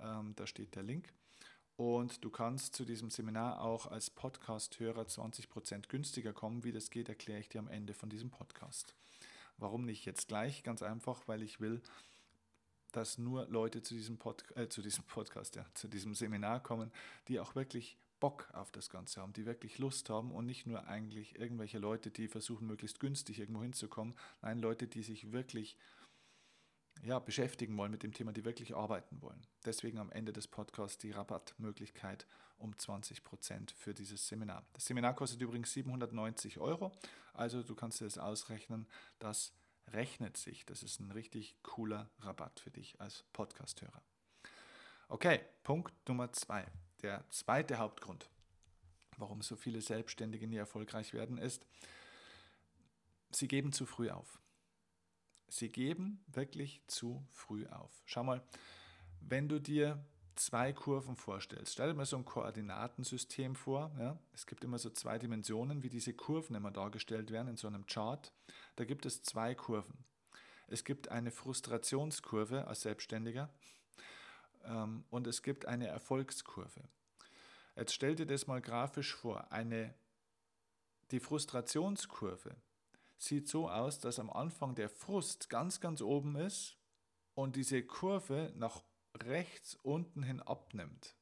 ähm, 0.00 0.34
da 0.36 0.46
steht 0.46 0.76
der 0.76 0.82
Link. 0.82 1.14
Und 1.76 2.22
du 2.22 2.28
kannst 2.30 2.76
zu 2.76 2.84
diesem 2.84 3.08
Seminar 3.08 3.62
auch 3.62 3.86
als 3.86 4.10
Podcast-Hörer 4.10 5.06
20% 5.06 5.88
günstiger 5.88 6.34
kommen. 6.34 6.62
Wie 6.62 6.72
das 6.72 6.90
geht, 6.90 7.08
erkläre 7.08 7.40
ich 7.40 7.48
dir 7.48 7.60
am 7.60 7.68
Ende 7.68 7.94
von 7.94 8.10
diesem 8.10 8.28
Podcast. 8.30 8.94
Warum 9.58 9.84
nicht 9.84 10.04
jetzt 10.04 10.28
gleich? 10.28 10.62
Ganz 10.62 10.82
einfach, 10.82 11.26
weil 11.28 11.42
ich 11.42 11.60
will, 11.60 11.82
dass 12.92 13.18
nur 13.18 13.46
Leute 13.46 13.82
zu 13.82 13.94
diesem, 13.94 14.18
Pod 14.18 14.44
äh, 14.56 14.68
zu 14.68 14.82
diesem 14.82 15.04
Podcast, 15.04 15.56
ja, 15.56 15.64
zu 15.74 15.88
diesem 15.88 16.14
Seminar 16.14 16.62
kommen, 16.62 16.92
die 17.28 17.40
auch 17.40 17.54
wirklich 17.54 17.96
Bock 18.20 18.48
auf 18.52 18.70
das 18.70 18.88
Ganze 18.88 19.20
haben, 19.20 19.32
die 19.32 19.46
wirklich 19.46 19.78
Lust 19.78 20.08
haben 20.08 20.30
und 20.30 20.46
nicht 20.46 20.66
nur 20.66 20.86
eigentlich 20.86 21.38
irgendwelche 21.40 21.78
Leute, 21.78 22.10
die 22.10 22.28
versuchen, 22.28 22.68
möglichst 22.68 23.00
günstig 23.00 23.40
irgendwo 23.40 23.62
hinzukommen. 23.62 24.14
Nein, 24.42 24.60
Leute, 24.60 24.86
die 24.86 25.02
sich 25.02 25.32
wirklich 25.32 25.76
ja, 27.02 27.18
beschäftigen 27.18 27.76
wollen 27.76 27.90
mit 27.90 28.02
dem 28.02 28.12
Thema, 28.12 28.32
die 28.32 28.44
wirklich 28.44 28.74
arbeiten 28.74 29.20
wollen. 29.20 29.46
Deswegen 29.64 29.98
am 29.98 30.10
Ende 30.10 30.32
des 30.32 30.48
Podcasts 30.48 30.98
die 30.98 31.10
Rabattmöglichkeit 31.10 32.26
um 32.58 32.72
20% 32.74 33.74
für 33.74 33.92
dieses 33.92 34.28
Seminar. 34.28 34.64
Das 34.72 34.86
Seminar 34.86 35.14
kostet 35.14 35.40
übrigens 35.42 35.72
790 35.72 36.60
Euro, 36.60 36.92
also 37.34 37.62
du 37.62 37.74
kannst 37.74 38.00
dir 38.00 38.04
das 38.04 38.18
ausrechnen, 38.18 38.86
dass 39.18 39.52
rechnet 39.88 40.36
sich. 40.36 40.64
Das 40.64 40.82
ist 40.82 41.00
ein 41.00 41.10
richtig 41.10 41.56
cooler 41.62 42.08
Rabatt 42.20 42.60
für 42.60 42.70
dich 42.70 43.00
als 43.00 43.24
Podcasthörer. 43.32 44.02
Okay, 45.08 45.40
Punkt 45.62 45.92
Nummer 46.08 46.32
zwei. 46.32 46.66
Der 47.02 47.24
zweite 47.30 47.78
Hauptgrund, 47.78 48.30
warum 49.16 49.42
so 49.42 49.56
viele 49.56 49.80
Selbstständige 49.80 50.46
nie 50.46 50.56
erfolgreich 50.56 51.12
werden, 51.12 51.36
ist, 51.36 51.66
sie 53.32 53.48
geben 53.48 53.72
zu 53.72 53.86
früh 53.86 54.08
auf. 54.08 54.41
Sie 55.52 55.68
geben 55.68 56.24
wirklich 56.28 56.80
zu 56.86 57.26
früh 57.30 57.66
auf. 57.66 58.02
Schau 58.06 58.24
mal, 58.24 58.42
wenn 59.20 59.50
du 59.50 59.60
dir 59.60 60.02
zwei 60.34 60.72
Kurven 60.72 61.14
vorstellst, 61.14 61.74
stell 61.74 61.88
dir 61.88 61.94
mal 61.94 62.06
so 62.06 62.16
ein 62.16 62.24
Koordinatensystem 62.24 63.54
vor. 63.54 63.94
Ja? 63.98 64.18
Es 64.32 64.46
gibt 64.46 64.64
immer 64.64 64.78
so 64.78 64.88
zwei 64.88 65.18
Dimensionen, 65.18 65.82
wie 65.82 65.90
diese 65.90 66.14
Kurven 66.14 66.56
immer 66.56 66.70
dargestellt 66.70 67.30
werden 67.30 67.48
in 67.48 67.58
so 67.58 67.68
einem 67.68 67.84
Chart. 67.84 68.32
Da 68.76 68.86
gibt 68.86 69.04
es 69.04 69.22
zwei 69.22 69.54
Kurven. 69.54 70.06
Es 70.68 70.84
gibt 70.84 71.08
eine 71.08 71.30
Frustrationskurve 71.30 72.66
als 72.66 72.80
Selbstständiger 72.80 73.50
ähm, 74.64 75.04
und 75.10 75.26
es 75.26 75.42
gibt 75.42 75.66
eine 75.66 75.86
Erfolgskurve. 75.86 76.80
Jetzt 77.76 77.92
stell 77.92 78.14
dir 78.14 78.26
das 78.26 78.46
mal 78.46 78.62
grafisch 78.62 79.14
vor. 79.14 79.52
Eine, 79.52 79.92
die 81.10 81.20
Frustrationskurve 81.20 82.56
sieht 83.22 83.48
so 83.48 83.68
aus, 83.68 84.00
dass 84.00 84.18
am 84.18 84.30
Anfang 84.30 84.74
der 84.74 84.88
Frust 84.88 85.48
ganz, 85.48 85.80
ganz 85.80 86.02
oben 86.02 86.36
ist 86.36 86.76
und 87.34 87.56
diese 87.56 87.82
Kurve 87.82 88.52
nach 88.56 88.82
rechts 89.14 89.76
unten 89.82 90.22
hin 90.22 90.40
abnimmt. 90.40 91.14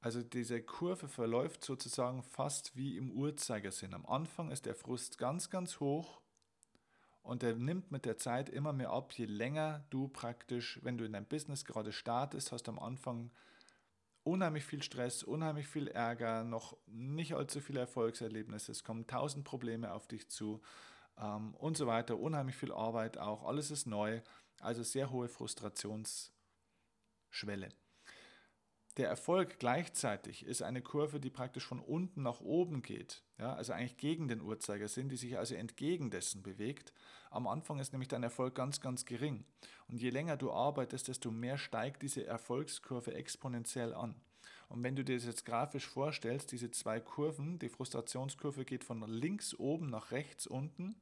Also 0.00 0.22
diese 0.22 0.62
Kurve 0.62 1.08
verläuft 1.08 1.64
sozusagen 1.64 2.22
fast 2.22 2.76
wie 2.76 2.96
im 2.96 3.10
Uhrzeigersinn. 3.10 3.94
Am 3.94 4.06
Anfang 4.06 4.50
ist 4.50 4.66
der 4.66 4.74
Frust 4.74 5.18
ganz, 5.18 5.50
ganz 5.50 5.80
hoch 5.80 6.20
und 7.22 7.42
der 7.42 7.56
nimmt 7.56 7.90
mit 7.90 8.04
der 8.04 8.18
Zeit 8.18 8.48
immer 8.48 8.72
mehr 8.72 8.90
ab, 8.90 9.12
je 9.14 9.24
länger 9.24 9.84
du 9.90 10.08
praktisch, 10.08 10.78
wenn 10.82 10.98
du 10.98 11.04
in 11.04 11.14
deinem 11.14 11.26
Business 11.26 11.64
gerade 11.64 11.90
startest, 11.90 12.52
hast 12.52 12.64
du 12.64 12.72
am 12.72 12.78
Anfang 12.78 13.30
unheimlich 14.24 14.64
viel 14.64 14.82
Stress, 14.82 15.22
unheimlich 15.22 15.68
viel 15.68 15.88
Ärger, 15.88 16.44
noch 16.44 16.78
nicht 16.86 17.34
allzu 17.34 17.60
viele 17.60 17.80
Erfolgserlebnisse, 17.80 18.72
es 18.72 18.82
kommen 18.82 19.06
tausend 19.06 19.44
Probleme 19.44 19.92
auf 19.92 20.08
dich 20.08 20.30
zu 20.30 20.62
ähm, 21.18 21.54
und 21.54 21.76
so 21.76 21.86
weiter, 21.86 22.18
unheimlich 22.18 22.56
viel 22.56 22.72
Arbeit 22.72 23.18
auch, 23.18 23.44
alles 23.44 23.70
ist 23.70 23.86
neu, 23.86 24.22
also 24.60 24.82
sehr 24.82 25.10
hohe 25.10 25.28
Frustrationsschwelle. 25.28 27.68
Der 28.96 29.08
Erfolg 29.08 29.58
gleichzeitig 29.58 30.46
ist 30.46 30.62
eine 30.62 30.80
Kurve, 30.80 31.18
die 31.18 31.30
praktisch 31.30 31.66
von 31.66 31.80
unten 31.80 32.22
nach 32.22 32.40
oben 32.40 32.80
geht, 32.80 33.24
ja, 33.38 33.52
also 33.54 33.72
eigentlich 33.72 33.96
gegen 33.96 34.28
den 34.28 34.40
Uhrzeigersinn, 34.40 35.08
die 35.08 35.16
sich 35.16 35.36
also 35.36 35.56
entgegen 35.56 36.10
dessen 36.10 36.44
bewegt. 36.44 36.92
Am 37.30 37.48
Anfang 37.48 37.80
ist 37.80 37.92
nämlich 37.92 38.08
dein 38.08 38.22
Erfolg 38.22 38.54
ganz, 38.54 38.80
ganz 38.80 39.04
gering. 39.04 39.44
Und 39.88 40.00
je 40.00 40.10
länger 40.10 40.36
du 40.36 40.52
arbeitest, 40.52 41.08
desto 41.08 41.32
mehr 41.32 41.58
steigt 41.58 42.02
diese 42.02 42.24
Erfolgskurve 42.24 43.14
exponentiell 43.14 43.92
an. 43.94 44.14
Und 44.68 44.84
wenn 44.84 44.94
du 44.94 45.04
dir 45.04 45.16
das 45.16 45.26
jetzt 45.26 45.44
grafisch 45.44 45.88
vorstellst, 45.88 46.52
diese 46.52 46.70
zwei 46.70 47.00
Kurven, 47.00 47.58
die 47.58 47.68
Frustrationskurve 47.68 48.64
geht 48.64 48.84
von 48.84 49.02
links 49.08 49.54
oben 49.54 49.90
nach 49.90 50.12
rechts 50.12 50.46
unten 50.46 50.94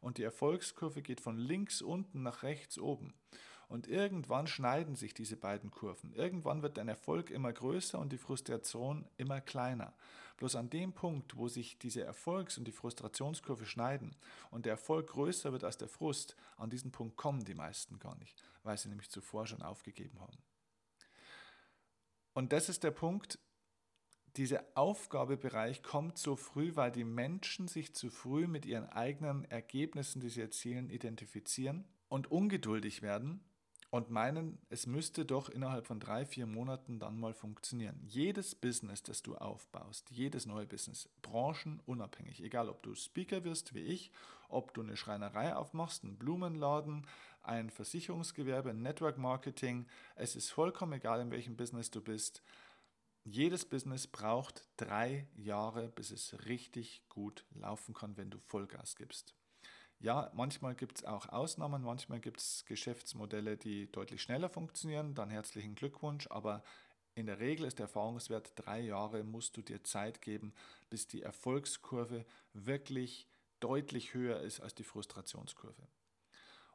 und 0.00 0.16
die 0.16 0.22
Erfolgskurve 0.22 1.02
geht 1.02 1.20
von 1.20 1.36
links 1.36 1.82
unten 1.82 2.22
nach 2.22 2.42
rechts 2.42 2.78
oben. 2.78 3.12
Und 3.68 3.88
irgendwann 3.88 4.46
schneiden 4.46 4.94
sich 4.94 5.14
diese 5.14 5.36
beiden 5.36 5.70
Kurven. 5.70 6.12
Irgendwann 6.12 6.62
wird 6.62 6.76
dein 6.76 6.88
Erfolg 6.88 7.30
immer 7.30 7.52
größer 7.52 7.98
und 7.98 8.12
die 8.12 8.18
Frustration 8.18 9.06
immer 9.16 9.40
kleiner. 9.40 9.94
Bloß 10.36 10.56
an 10.56 10.70
dem 10.70 10.92
Punkt, 10.92 11.36
wo 11.36 11.48
sich 11.48 11.78
diese 11.78 12.02
Erfolgs- 12.02 12.58
und 12.58 12.64
die 12.64 12.72
Frustrationskurve 12.72 13.66
schneiden 13.66 14.16
und 14.50 14.66
der 14.66 14.72
Erfolg 14.72 15.10
größer 15.10 15.52
wird 15.52 15.64
als 15.64 15.78
der 15.78 15.88
Frust, 15.88 16.36
an 16.56 16.70
diesen 16.70 16.90
Punkt 16.90 17.16
kommen 17.16 17.44
die 17.44 17.54
meisten 17.54 17.98
gar 17.98 18.16
nicht, 18.16 18.42
weil 18.64 18.76
sie 18.76 18.88
nämlich 18.88 19.10
zuvor 19.10 19.46
schon 19.46 19.62
aufgegeben 19.62 20.20
haben. 20.20 20.38
Und 22.32 22.52
das 22.52 22.68
ist 22.68 22.82
der 22.82 22.90
Punkt, 22.90 23.38
dieser 24.36 24.64
Aufgabebereich 24.74 25.84
kommt 25.84 26.18
so 26.18 26.34
früh, 26.34 26.74
weil 26.74 26.90
die 26.90 27.04
Menschen 27.04 27.68
sich 27.68 27.94
zu 27.94 28.10
früh 28.10 28.48
mit 28.48 28.66
ihren 28.66 28.88
eigenen 28.88 29.44
Ergebnissen, 29.44 30.20
die 30.20 30.28
sie 30.28 30.40
erzielen, 30.40 30.90
identifizieren 30.90 31.84
und 32.08 32.32
ungeduldig 32.32 33.02
werden 33.02 33.44
und 33.94 34.10
meinen, 34.10 34.58
es 34.70 34.88
müsste 34.88 35.24
doch 35.24 35.48
innerhalb 35.48 35.86
von 35.86 36.00
drei, 36.00 36.26
vier 36.26 36.46
Monaten 36.46 36.98
dann 36.98 37.16
mal 37.16 37.32
funktionieren. 37.32 38.02
Jedes 38.04 38.56
Business, 38.56 39.04
das 39.04 39.22
du 39.22 39.36
aufbaust, 39.36 40.10
jedes 40.10 40.46
neue 40.46 40.66
Business, 40.66 41.08
branchenunabhängig, 41.22 42.42
egal 42.42 42.68
ob 42.68 42.82
du 42.82 42.96
Speaker 42.96 43.44
wirst 43.44 43.72
wie 43.72 43.84
ich, 43.84 44.10
ob 44.48 44.74
du 44.74 44.82
eine 44.82 44.96
Schreinerei 44.96 45.54
aufmachst, 45.54 46.02
einen 46.02 46.18
Blumenladen, 46.18 47.06
ein 47.44 47.70
Versicherungsgewerbe, 47.70 48.74
Network 48.74 49.16
Marketing, 49.16 49.86
es 50.16 50.34
ist 50.34 50.50
vollkommen 50.50 50.94
egal, 50.94 51.20
in 51.20 51.30
welchem 51.30 51.56
Business 51.56 51.92
du 51.92 52.00
bist. 52.00 52.42
Jedes 53.22 53.64
Business 53.64 54.08
braucht 54.08 54.66
drei 54.76 55.28
Jahre, 55.36 55.88
bis 55.88 56.10
es 56.10 56.46
richtig 56.46 57.04
gut 57.08 57.44
laufen 57.54 57.94
kann, 57.94 58.16
wenn 58.16 58.30
du 58.30 58.40
Vollgas 58.40 58.96
gibst. 58.96 59.36
Ja, 60.00 60.30
manchmal 60.34 60.74
gibt 60.74 60.98
es 60.98 61.04
auch 61.04 61.28
Ausnahmen, 61.30 61.82
manchmal 61.82 62.20
gibt 62.20 62.40
es 62.40 62.64
Geschäftsmodelle, 62.66 63.56
die 63.56 63.90
deutlich 63.90 64.22
schneller 64.22 64.48
funktionieren, 64.50 65.14
dann 65.14 65.30
herzlichen 65.30 65.74
Glückwunsch, 65.74 66.26
aber 66.30 66.62
in 67.14 67.26
der 67.26 67.38
Regel 67.38 67.66
ist 67.66 67.78
der 67.78 67.84
Erfahrungswert 67.86 68.52
drei 68.56 68.80
Jahre, 68.80 69.22
musst 69.24 69.56
du 69.56 69.62
dir 69.62 69.82
Zeit 69.84 70.20
geben, 70.20 70.52
bis 70.90 71.06
die 71.06 71.22
Erfolgskurve 71.22 72.26
wirklich 72.52 73.28
deutlich 73.60 74.14
höher 74.14 74.40
ist 74.40 74.60
als 74.60 74.74
die 74.74 74.84
Frustrationskurve. 74.84 75.88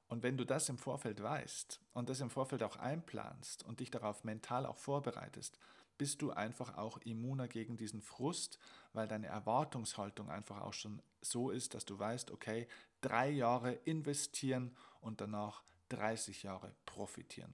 Und 0.08 0.24
wenn 0.24 0.38
du 0.38 0.46
das 0.46 0.70
im 0.70 0.78
Vorfeld 0.78 1.22
weißt 1.22 1.80
und 1.94 2.10
das 2.10 2.20
im 2.20 2.30
Vorfeld 2.32 2.64
auch 2.64 2.78
einplanst 2.78 3.64
und 3.64 3.80
dich 3.80 3.92
darauf 3.92 4.24
mental 4.24 4.66
auch 4.66 4.78
vorbereitest, 4.78 5.60
bist 5.98 6.22
du 6.22 6.32
einfach 6.32 6.78
auch 6.78 6.98
immuner 7.00 7.48
gegen 7.48 7.78
diesen 7.78 8.02
Frust, 8.02 8.58
weil 8.94 9.08
deine 9.08 9.28
Erwartungshaltung 9.28 10.30
einfach 10.30 10.62
auch 10.62 10.74
schon 10.74 11.02
so 11.22 11.52
ist, 11.52 11.74
dass 11.74 11.86
du 11.86 12.00
weißt, 12.00 12.32
okay, 12.32 12.68
drei 13.02 13.30
Jahre 13.30 13.74
investieren 13.86 14.76
und 15.02 15.22
danach 15.22 15.64
30 15.90 16.44
Jahre 16.44 16.74
profitieren. 16.86 17.54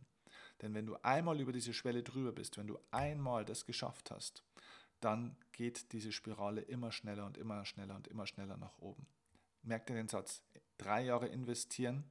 Denn 0.62 0.74
wenn 0.74 0.86
du 0.86 0.96
einmal 1.04 1.40
über 1.40 1.52
diese 1.52 1.74
Schwelle 1.74 2.04
drüber 2.04 2.32
bist, 2.32 2.58
wenn 2.58 2.68
du 2.68 2.80
einmal 2.92 3.46
das 3.46 3.66
geschafft 3.66 4.12
hast, 4.12 4.44
dann 5.02 5.36
geht 5.52 5.92
diese 5.92 6.12
Spirale 6.12 6.62
immer 6.62 6.92
schneller 6.92 7.26
und 7.26 7.38
immer 7.38 7.66
schneller 7.66 7.96
und 7.96 8.08
immer 8.08 8.28
schneller 8.28 8.58
nach 8.58 8.78
oben. 8.80 9.06
Merk 9.64 9.86
dir 9.88 9.96
den 9.96 10.08
Satz, 10.08 10.42
drei 10.78 11.04
Jahre 11.04 11.28
investieren, 11.28 12.10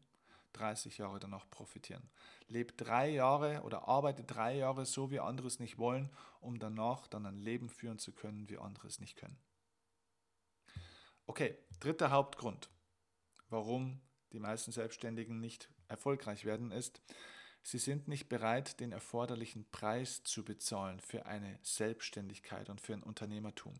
30 0.52 0.98
Jahre 0.98 1.18
danach 1.18 1.48
profitieren. 1.50 2.08
Leb 2.48 2.76
drei 2.76 3.08
Jahre 3.08 3.62
oder 3.62 3.88
arbeite 3.88 4.22
drei 4.22 4.56
Jahre 4.56 4.86
so, 4.86 5.10
wie 5.10 5.20
andere 5.20 5.48
es 5.48 5.58
nicht 5.58 5.78
wollen, 5.78 6.10
um 6.40 6.58
danach 6.58 7.08
dann 7.08 7.26
ein 7.26 7.38
Leben 7.38 7.68
führen 7.68 7.98
zu 7.98 8.12
können, 8.12 8.48
wie 8.48 8.58
andere 8.58 8.86
es 8.86 9.00
nicht 9.00 9.16
können. 9.16 9.38
Okay, 11.26 11.56
dritter 11.80 12.10
Hauptgrund 12.10 12.68
warum 13.54 14.00
die 14.32 14.40
meisten 14.40 14.72
Selbstständigen 14.72 15.38
nicht 15.38 15.70
erfolgreich 15.86 16.44
werden, 16.44 16.72
ist, 16.72 17.00
sie 17.62 17.78
sind 17.78 18.08
nicht 18.08 18.28
bereit, 18.28 18.80
den 18.80 18.90
erforderlichen 18.90 19.64
Preis 19.70 20.24
zu 20.24 20.44
bezahlen 20.44 20.98
für 20.98 21.26
eine 21.26 21.58
Selbstständigkeit 21.62 22.68
und 22.68 22.80
für 22.80 22.94
ein 22.94 23.02
Unternehmertum. 23.04 23.74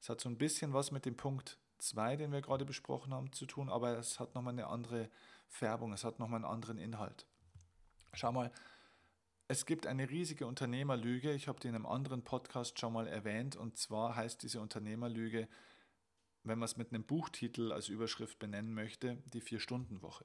Es 0.00 0.08
hat 0.08 0.22
so 0.22 0.30
ein 0.30 0.38
bisschen 0.38 0.72
was 0.72 0.90
mit 0.90 1.04
dem 1.04 1.18
Punkt 1.18 1.58
2, 1.78 2.16
den 2.16 2.32
wir 2.32 2.40
gerade 2.40 2.64
besprochen 2.64 3.12
haben, 3.12 3.30
zu 3.32 3.44
tun, 3.44 3.68
aber 3.68 3.98
es 3.98 4.18
hat 4.18 4.34
nochmal 4.34 4.54
eine 4.54 4.68
andere 4.68 5.10
Färbung, 5.48 5.92
es 5.92 6.02
hat 6.02 6.18
nochmal 6.18 6.38
einen 6.38 6.52
anderen 6.52 6.78
Inhalt. 6.78 7.26
Schau 8.14 8.32
mal, 8.32 8.50
es 9.48 9.66
gibt 9.66 9.86
eine 9.86 10.08
riesige 10.08 10.46
Unternehmerlüge, 10.46 11.32
ich 11.32 11.46
habe 11.46 11.60
die 11.60 11.68
in 11.68 11.74
einem 11.74 11.84
anderen 11.84 12.24
Podcast 12.24 12.78
schon 12.78 12.94
mal 12.94 13.06
erwähnt, 13.06 13.54
und 13.54 13.76
zwar 13.76 14.16
heißt 14.16 14.42
diese 14.42 14.62
Unternehmerlüge, 14.62 15.46
wenn 16.44 16.58
man 16.58 16.66
es 16.66 16.76
mit 16.76 16.92
einem 16.92 17.04
Buchtitel 17.04 17.72
als 17.72 17.88
Überschrift 17.88 18.38
benennen 18.38 18.74
möchte, 18.74 19.18
die 19.32 19.40
Vier-Stunden-Woche. 19.40 20.24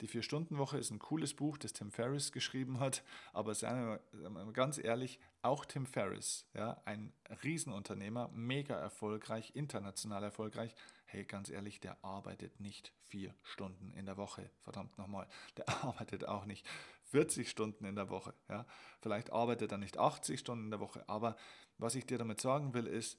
Die 0.00 0.08
Vier-Stunden-Woche 0.08 0.76
ist 0.76 0.90
ein 0.90 0.98
cooles 0.98 1.34
Buch, 1.34 1.56
das 1.56 1.72
Tim 1.72 1.92
Ferriss 1.92 2.32
geschrieben 2.32 2.80
hat, 2.80 3.04
aber 3.32 3.54
seien 3.54 4.00
wir 4.12 4.30
mal 4.30 4.52
ganz 4.52 4.78
ehrlich, 4.78 5.20
auch 5.40 5.64
Tim 5.64 5.86
Ferriss, 5.86 6.46
ja, 6.52 6.82
ein 6.84 7.12
Riesenunternehmer, 7.44 8.28
mega 8.34 8.74
erfolgreich, 8.74 9.52
international 9.54 10.24
erfolgreich, 10.24 10.74
hey, 11.06 11.24
ganz 11.24 11.48
ehrlich, 11.48 11.78
der 11.78 12.02
arbeitet 12.04 12.58
nicht 12.58 12.92
vier 13.06 13.34
Stunden 13.44 13.92
in 13.92 14.06
der 14.06 14.16
Woche, 14.16 14.50
verdammt 14.62 14.98
nochmal, 14.98 15.28
der 15.56 15.68
arbeitet 15.84 16.26
auch 16.26 16.44
nicht 16.44 16.66
40 17.04 17.48
Stunden 17.48 17.84
in 17.84 17.94
der 17.94 18.10
Woche, 18.10 18.34
ja, 18.48 18.66
vielleicht 19.00 19.32
arbeitet 19.32 19.70
er 19.70 19.78
nicht 19.78 19.96
80 19.96 20.40
Stunden 20.40 20.64
in 20.64 20.70
der 20.72 20.80
Woche, 20.80 21.08
aber 21.08 21.36
was 21.78 21.94
ich 21.94 22.04
dir 22.04 22.18
damit 22.18 22.40
sagen 22.40 22.74
will, 22.74 22.88
ist, 22.88 23.18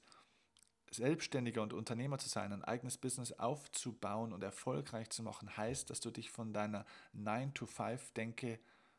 Selbstständiger 0.96 1.62
und 1.62 1.72
Unternehmer 1.72 2.18
zu 2.18 2.28
sein, 2.28 2.52
ein 2.52 2.64
eigenes 2.64 2.98
Business 2.98 3.32
aufzubauen 3.32 4.32
und 4.32 4.42
erfolgreich 4.42 5.10
zu 5.10 5.22
machen, 5.22 5.56
heißt, 5.56 5.90
dass 5.90 6.00
du 6.00 6.10
dich 6.10 6.30
von 6.30 6.52
deiner 6.52 6.84
9-to-5-Denke 7.14 8.58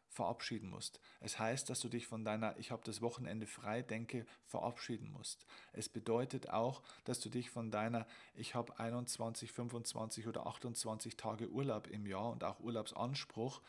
verabschieden 0.09 0.69
musst. 0.69 0.99
Es 1.19 1.37
heißt, 1.37 1.69
dass 1.69 1.79
du 1.79 1.89
dich 1.89 2.07
von 2.07 2.25
deiner 2.25 2.57
Ich 2.57 2.71
habe 2.71 2.81
das 2.83 3.01
Wochenende 3.01 3.45
frei 3.45 3.81
denke 3.81 4.25
verabschieden 4.45 5.11
musst. 5.11 5.45
Es 5.73 5.89
bedeutet 5.89 6.49
auch, 6.49 6.81
dass 7.05 7.19
du 7.19 7.29
dich 7.29 7.49
von 7.49 7.71
deiner 7.71 8.07
Ich 8.33 8.55
habe 8.55 8.79
21, 8.79 9.51
25 9.51 10.27
oder 10.27 10.47
28 10.47 11.17
Tage 11.17 11.49
Urlaub 11.49 11.87
im 11.87 12.05
Jahr 12.05 12.31
und 12.31 12.43
auch 12.43 12.59
Urlaubsanspruch, 12.59 13.61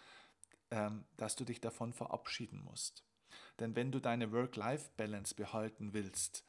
ähm, 0.70 1.04
dass 1.16 1.36
du 1.36 1.44
dich 1.44 1.60
davon 1.60 1.92
verabschieden 1.92 2.62
musst. 2.64 3.04
Denn 3.60 3.76
wenn 3.76 3.92
du 3.92 4.00
deine 4.00 4.32
Work-Life-Balance 4.32 5.34
behalten 5.34 5.92
willst, 5.92 6.44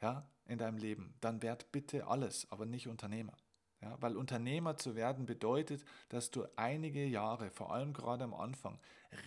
ja, 0.00 0.28
in 0.50 0.58
deinem 0.58 0.78
Leben, 0.78 1.14
dann 1.20 1.42
werd 1.42 1.70
bitte 1.72 2.06
alles, 2.06 2.50
aber 2.50 2.66
nicht 2.66 2.88
Unternehmer. 2.88 3.36
Ja, 3.82 3.96
weil 4.02 4.16
Unternehmer 4.16 4.76
zu 4.76 4.94
werden 4.94 5.24
bedeutet, 5.24 5.84
dass 6.10 6.30
du 6.30 6.44
einige 6.56 7.06
Jahre, 7.06 7.50
vor 7.50 7.72
allem 7.72 7.94
gerade 7.94 8.24
am 8.24 8.34
Anfang, 8.34 8.78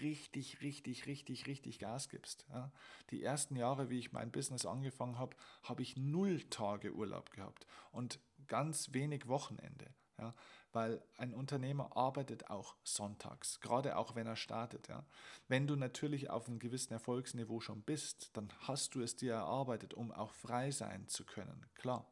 richtig, 0.02 0.62
richtig, 0.62 1.08
richtig, 1.08 1.48
richtig 1.48 1.80
Gas 1.80 2.08
gibst. 2.08 2.46
Ja. 2.50 2.72
Die 3.10 3.24
ersten 3.24 3.56
Jahre, 3.56 3.90
wie 3.90 3.98
ich 3.98 4.12
mein 4.12 4.32
Business 4.32 4.68
angefangen 4.68 5.18
habe, 5.18 5.36
habe 5.64 5.82
ich 5.82 5.98
null 5.98 6.42
Tage 6.50 6.94
Urlaub 6.94 7.32
gehabt 7.32 7.66
und 7.92 8.20
ganz 8.48 8.94
wenig 8.94 9.28
Wochenende. 9.28 9.88
Ja, 10.20 10.36
weil 10.74 11.02
ein 11.18 11.34
Unternehmer 11.34 11.96
arbeitet 11.96 12.50
auch 12.50 12.76
sonntags, 12.84 13.60
gerade 13.62 13.98
auch 13.98 14.16
wenn 14.16 14.28
er 14.28 14.36
startet. 14.36 14.88
Ja. 14.90 15.06
Wenn 15.48 15.68
du 15.68 15.76
natürlich 15.76 16.30
auf 16.30 16.48
einem 16.48 16.60
gewissen 16.60 16.94
Erfolgsniveau 16.94 17.62
schon 17.62 17.82
bist, 17.82 18.32
dann 18.34 18.52
hast 18.60 18.96
du 18.96 19.02
es 19.02 19.16
dir 19.16 19.34
erarbeitet, 19.34 19.94
um 19.94 20.12
auch 20.12 20.34
frei 20.34 20.72
sein 20.72 21.08
zu 21.08 21.26
können. 21.26 21.66
Klar 21.76 22.06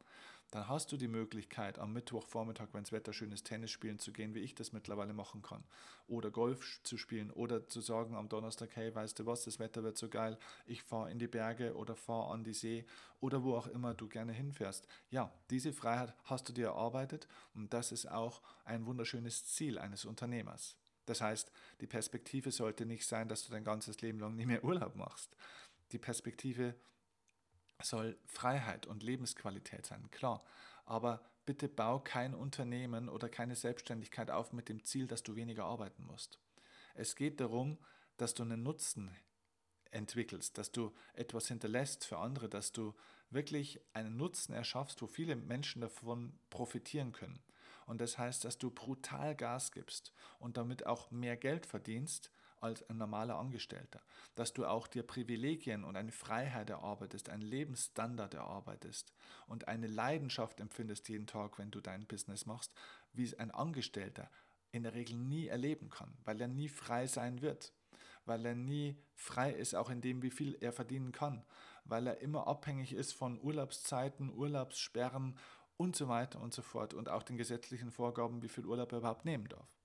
dann 0.52 0.68
hast 0.68 0.92
du 0.92 0.98
die 0.98 1.08
Möglichkeit, 1.08 1.80
am 1.80 1.94
Mittwochvormittag, 1.94 2.68
wenn 2.74 2.84
das 2.84 2.92
Wetter 2.92 3.14
schön 3.14 3.32
ist, 3.32 3.46
Tennis 3.48 3.72
spielen 3.72 4.00
zu 4.00 4.12
gehen, 4.12 4.36
wie 4.36 4.40
ich 4.40 4.54
das 4.54 4.74
mittlerweile 4.74 5.14
machen 5.14 5.42
kann. 5.42 5.64
Oder 6.08 6.30
Golf 6.30 6.82
zu 6.84 6.98
spielen 6.98 7.32
oder 7.32 7.68
zu 7.68 7.80
sagen 7.80 8.16
am 8.16 8.28
Donnerstag, 8.28 8.76
hey, 8.76 8.94
weißt 8.94 9.18
du 9.18 9.26
was, 9.26 9.46
das 9.46 9.60
Wetter 9.60 9.84
wird 9.84 9.98
so 9.98 10.10
geil, 10.10 10.38
ich 10.66 10.84
fahre 10.84 11.10
in 11.10 11.20
die 11.20 11.28
Berge 11.28 11.76
oder 11.76 11.96
fahre 11.96 12.34
an 12.34 12.44
die 12.44 12.54
See 12.54 12.86
oder 13.22 13.44
wo 13.44 13.56
auch 13.56 13.68
immer 13.68 13.94
du 13.94 14.10
gerne 14.10 14.34
hinfährst. 14.34 14.88
Ja, 15.10 15.32
diese 15.50 15.72
Freiheit 15.72 16.14
hast 16.26 16.50
du 16.50 16.54
dir 16.54 16.68
erarbeitet 16.68 17.30
und 17.54 17.74
das 17.74 17.94
ist 17.94 18.12
auch 18.12 18.42
ein 18.66 18.86
wunderschönes 18.86 19.46
Ziel 19.46 19.80
eines 19.80 20.04
Unternehmers. 20.04 20.76
Das 21.06 21.22
heißt, 21.22 21.52
die 21.80 21.88
Perspektive 21.88 22.52
sollte 22.52 22.86
nicht 22.86 23.08
sein, 23.08 23.30
dass 23.30 23.46
du 23.46 23.52
dein 23.52 23.64
ganzes 23.64 24.02
Leben 24.02 24.20
lang 24.20 24.36
nie 24.36 24.46
mehr 24.46 24.64
Urlaub 24.66 24.96
machst. 24.96 25.36
Die 25.94 25.98
Perspektive 25.98 26.76
soll 27.84 28.18
Freiheit 28.26 28.86
und 28.88 29.04
Lebensqualität 29.04 29.86
sein, 29.86 30.10
klar. 30.12 30.44
Aber 30.86 31.22
bitte 31.46 31.68
bau 31.68 32.00
kein 32.00 32.34
Unternehmen 32.34 33.10
oder 33.10 33.30
keine 33.30 33.56
Selbstständigkeit 33.56 34.32
auf 34.32 34.54
mit 34.54 34.70
dem 34.70 34.84
Ziel, 34.84 35.08
dass 35.08 35.24
du 35.24 35.36
weniger 35.36 35.66
arbeiten 35.66 36.04
musst. 36.04 36.40
Es 36.94 37.16
geht 37.16 37.40
darum, 37.40 37.78
dass 38.18 38.34
du 38.34 38.44
einen 38.44 38.64
Nutzen 38.64 39.16
entwickelst, 39.92 40.58
dass 40.58 40.72
du 40.72 40.94
etwas 41.14 41.48
hinterlässt 41.48 42.06
für 42.06 42.18
andere, 42.18 42.50
dass 42.50 42.72
du 42.72 42.94
wirklich 43.30 43.82
einen 43.94 44.18
Nutzen 44.18 44.54
erschaffst, 44.54 45.02
wo 45.02 45.08
viele 45.08 45.36
Menschen 45.36 45.82
davon 45.82 46.34
profitieren 46.50 47.12
können. 47.12 47.42
Und 47.86 48.00
das 48.00 48.18
heißt, 48.18 48.46
dass 48.46 48.58
du 48.58 48.72
brutal 48.72 49.36
Gas 49.36 49.72
gibst 49.72 50.14
und 50.40 50.58
damit 50.58 50.86
auch 50.86 51.12
mehr 51.12 51.36
Geld 51.36 51.66
verdienst, 51.66 52.32
als 52.62 52.88
ein 52.90 52.98
normaler 52.98 53.38
Angestellter, 53.38 54.02
dass 54.36 54.54
du 54.54 54.66
auch 54.66 54.88
dir 54.88 55.04
Privilegien 55.04 55.84
und 55.84 55.96
eine 55.96 56.12
Freiheit 56.12 56.70
erarbeitest, 56.70 57.30
einen 57.30 57.42
Lebensstandard 57.42 58.34
erarbeitest 58.34 59.14
und 59.48 59.68
eine 59.68 59.88
Leidenschaft 59.88 60.60
empfindest 60.60 61.10
jeden 61.10 61.28
Tag, 61.28 61.58
wenn 61.58 61.72
du 61.72 61.82
dein 61.82 62.06
Business 62.06 62.46
machst, 62.46 62.74
wie 63.14 63.24
es 63.24 63.34
ein 63.34 63.52
Angestellter 63.52 64.30
in 64.72 64.84
der 64.84 64.94
Regel 64.94 65.18
nie 65.18 65.48
erleben 65.48 65.90
kann, 65.90 66.14
weil 66.24 66.40
er 66.40 66.48
nie 66.48 66.70
frei 66.70 67.08
sein 67.08 67.42
wird, 67.42 67.74
weil 68.26 68.46
er 68.46 68.56
nie 68.56 68.96
frei 69.16 69.52
ist, 69.52 69.76
auch 69.76 69.90
in 69.90 70.02
dem, 70.02 70.22
wie 70.22 70.32
viel 70.32 70.56
er 70.62 70.72
verdienen 70.72 71.12
kann, 71.12 71.44
weil 71.84 72.08
er 72.08 72.22
immer 72.22 72.48
abhängig 72.48 72.94
ist 72.94 73.14
von 73.14 73.42
Urlaubszeiten, 73.42 74.32
Urlaubssperren 74.34 75.38
und 75.78 75.96
so 75.96 76.08
weiter 76.08 76.40
und 76.40 76.54
so 76.54 76.62
fort 76.62 76.94
und 76.94 77.10
auch 77.10 77.24
den 77.24 77.38
gesetzlichen 77.38 77.92
Vorgaben, 77.92 78.44
wie 78.44 78.50
viel 78.50 78.66
Urlaub 78.66 78.92
er 78.92 79.00
überhaupt 79.00 79.26
nehmen 79.26 79.50
darf. 79.50 79.81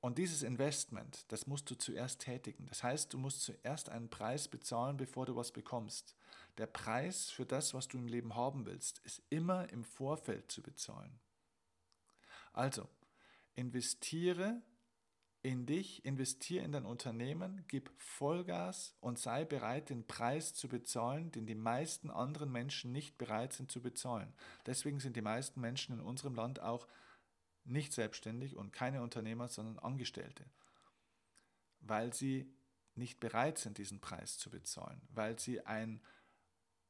Und 0.00 0.18
dieses 0.18 0.42
Investment, 0.42 1.24
das 1.28 1.46
musst 1.46 1.68
du 1.70 1.74
zuerst 1.74 2.20
tätigen. 2.20 2.66
Das 2.66 2.82
heißt, 2.84 3.12
du 3.12 3.18
musst 3.18 3.42
zuerst 3.42 3.88
einen 3.88 4.08
Preis 4.08 4.46
bezahlen, 4.46 4.96
bevor 4.96 5.26
du 5.26 5.34
was 5.34 5.50
bekommst. 5.50 6.14
Der 6.56 6.66
Preis 6.66 7.30
für 7.30 7.44
das, 7.44 7.74
was 7.74 7.88
du 7.88 7.98
im 7.98 8.06
Leben 8.06 8.36
haben 8.36 8.64
willst, 8.64 9.00
ist 9.04 9.22
immer 9.28 9.70
im 9.70 9.84
Vorfeld 9.84 10.52
zu 10.52 10.62
bezahlen. 10.62 11.18
Also, 12.52 12.88
investiere 13.56 14.62
in 15.42 15.66
dich, 15.66 16.04
investiere 16.04 16.64
in 16.64 16.72
dein 16.72 16.84
Unternehmen, 16.84 17.64
gib 17.68 17.90
Vollgas 18.00 18.94
und 19.00 19.18
sei 19.18 19.44
bereit, 19.44 19.90
den 19.90 20.06
Preis 20.06 20.54
zu 20.54 20.68
bezahlen, 20.68 21.30
den 21.32 21.46
die 21.46 21.54
meisten 21.54 22.10
anderen 22.10 22.50
Menschen 22.50 22.92
nicht 22.92 23.18
bereit 23.18 23.52
sind 23.52 23.70
zu 23.70 23.80
bezahlen. 23.80 24.32
Deswegen 24.66 25.00
sind 25.00 25.16
die 25.16 25.22
meisten 25.22 25.60
Menschen 25.60 25.94
in 25.94 26.00
unserem 26.00 26.34
Land 26.34 26.60
auch 26.60 26.86
nicht 27.68 27.92
selbstständig 27.92 28.56
und 28.56 28.72
keine 28.72 29.02
Unternehmer, 29.02 29.48
sondern 29.48 29.78
Angestellte, 29.78 30.44
weil 31.80 32.12
sie 32.12 32.52
nicht 32.94 33.20
bereit 33.20 33.58
sind, 33.58 33.78
diesen 33.78 34.00
Preis 34.00 34.38
zu 34.38 34.50
bezahlen, 34.50 35.00
weil 35.10 35.38
sie 35.38 35.64
ein 35.64 36.02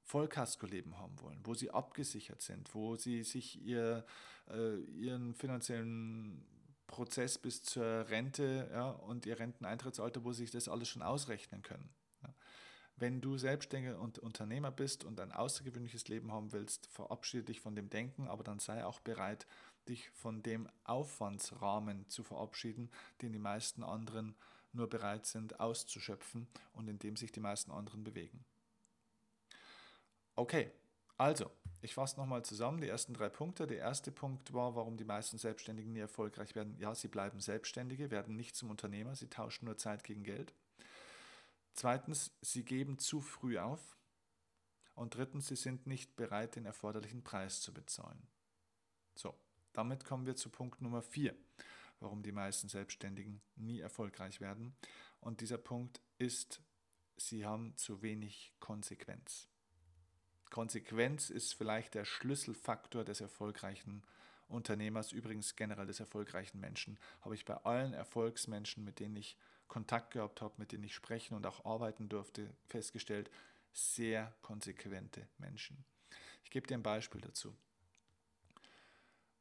Vollkasko-Leben 0.04 0.98
haben 0.98 1.20
wollen, 1.20 1.40
wo 1.44 1.54
sie 1.54 1.70
abgesichert 1.70 2.40
sind, 2.40 2.74
wo 2.74 2.96
sie 2.96 3.22
sich 3.22 3.60
ihr, 3.62 4.06
äh, 4.48 4.80
ihren 4.80 5.34
finanziellen 5.34 6.46
Prozess 6.86 7.36
bis 7.36 7.62
zur 7.62 8.08
Rente 8.08 8.70
ja, 8.72 8.90
und 8.90 9.26
ihr 9.26 9.38
Renteneintrittsalter, 9.38 10.24
wo 10.24 10.32
sie 10.32 10.44
sich 10.44 10.50
das 10.50 10.68
alles 10.68 10.88
schon 10.88 11.02
ausrechnen 11.02 11.62
können. 11.62 11.90
Ja. 12.22 12.34
Wenn 12.96 13.20
du 13.20 13.36
Selbstständiger 13.36 14.00
und 14.00 14.18
Unternehmer 14.18 14.72
bist 14.72 15.04
und 15.04 15.20
ein 15.20 15.30
außergewöhnliches 15.30 16.08
Leben 16.08 16.32
haben 16.32 16.52
willst, 16.52 16.86
verabschiede 16.86 17.44
dich 17.44 17.60
von 17.60 17.76
dem 17.76 17.90
Denken, 17.90 18.26
aber 18.26 18.42
dann 18.42 18.58
sei 18.58 18.84
auch 18.84 19.00
bereit, 19.00 19.46
dich 19.88 20.10
von 20.10 20.42
dem 20.42 20.68
Aufwandsrahmen 20.84 22.08
zu 22.08 22.22
verabschieden, 22.22 22.90
den 23.22 23.32
die 23.32 23.38
meisten 23.38 23.82
anderen 23.82 24.34
nur 24.72 24.88
bereit 24.88 25.26
sind 25.26 25.60
auszuschöpfen 25.60 26.46
und 26.72 26.88
in 26.88 26.98
dem 26.98 27.16
sich 27.16 27.32
die 27.32 27.40
meisten 27.40 27.70
anderen 27.70 28.04
bewegen. 28.04 28.44
Okay, 30.34 30.70
also, 31.16 31.50
ich 31.80 31.94
fasse 31.94 32.16
nochmal 32.16 32.44
zusammen 32.44 32.80
die 32.80 32.88
ersten 32.88 33.12
drei 33.12 33.28
Punkte. 33.28 33.66
Der 33.66 33.78
erste 33.78 34.12
Punkt 34.12 34.52
war, 34.52 34.76
warum 34.76 34.96
die 34.96 35.04
meisten 35.04 35.36
Selbstständigen 35.36 35.92
nie 35.92 35.98
erfolgreich 35.98 36.54
werden. 36.54 36.76
Ja, 36.78 36.94
sie 36.94 37.08
bleiben 37.08 37.40
Selbstständige, 37.40 38.12
werden 38.12 38.36
nicht 38.36 38.54
zum 38.54 38.70
Unternehmer, 38.70 39.16
sie 39.16 39.28
tauschen 39.28 39.64
nur 39.64 39.76
Zeit 39.76 40.04
gegen 40.04 40.22
Geld. 40.22 40.54
Zweitens, 41.74 42.30
sie 42.40 42.64
geben 42.64 42.98
zu 42.98 43.20
früh 43.20 43.58
auf. 43.58 43.96
Und 44.94 45.16
drittens, 45.16 45.48
sie 45.48 45.56
sind 45.56 45.86
nicht 45.86 46.16
bereit, 46.16 46.56
den 46.56 46.66
erforderlichen 46.66 47.22
Preis 47.22 47.60
zu 47.60 47.72
bezahlen. 47.72 48.26
So, 49.14 49.34
damit 49.78 50.04
kommen 50.04 50.26
wir 50.26 50.34
zu 50.34 50.50
Punkt 50.50 50.82
Nummer 50.82 51.02
4, 51.02 51.36
warum 52.00 52.24
die 52.24 52.32
meisten 52.32 52.68
Selbstständigen 52.68 53.40
nie 53.54 53.78
erfolgreich 53.78 54.40
werden. 54.40 54.74
Und 55.20 55.40
dieser 55.40 55.56
Punkt 55.56 56.00
ist, 56.18 56.60
sie 57.16 57.46
haben 57.46 57.76
zu 57.76 58.02
wenig 58.02 58.52
Konsequenz. 58.58 59.46
Konsequenz 60.50 61.30
ist 61.30 61.54
vielleicht 61.54 61.94
der 61.94 62.04
Schlüsselfaktor 62.04 63.04
des 63.04 63.20
erfolgreichen 63.20 64.02
Unternehmers, 64.48 65.12
übrigens 65.12 65.54
generell 65.54 65.86
des 65.86 66.00
erfolgreichen 66.00 66.58
Menschen. 66.58 66.98
Habe 67.20 67.36
ich 67.36 67.44
bei 67.44 67.54
allen 67.58 67.92
Erfolgsmenschen, 67.92 68.82
mit 68.82 68.98
denen 68.98 69.14
ich 69.14 69.36
Kontakt 69.68 70.10
gehabt 70.12 70.42
habe, 70.42 70.54
mit 70.56 70.72
denen 70.72 70.82
ich 70.82 70.94
sprechen 70.96 71.36
und 71.36 71.46
auch 71.46 71.64
arbeiten 71.64 72.08
durfte, 72.08 72.52
festgestellt, 72.66 73.30
sehr 73.72 74.34
konsequente 74.42 75.28
Menschen. 75.38 75.84
Ich 76.42 76.50
gebe 76.50 76.66
dir 76.66 76.74
ein 76.74 76.82
Beispiel 76.82 77.20
dazu. 77.20 77.56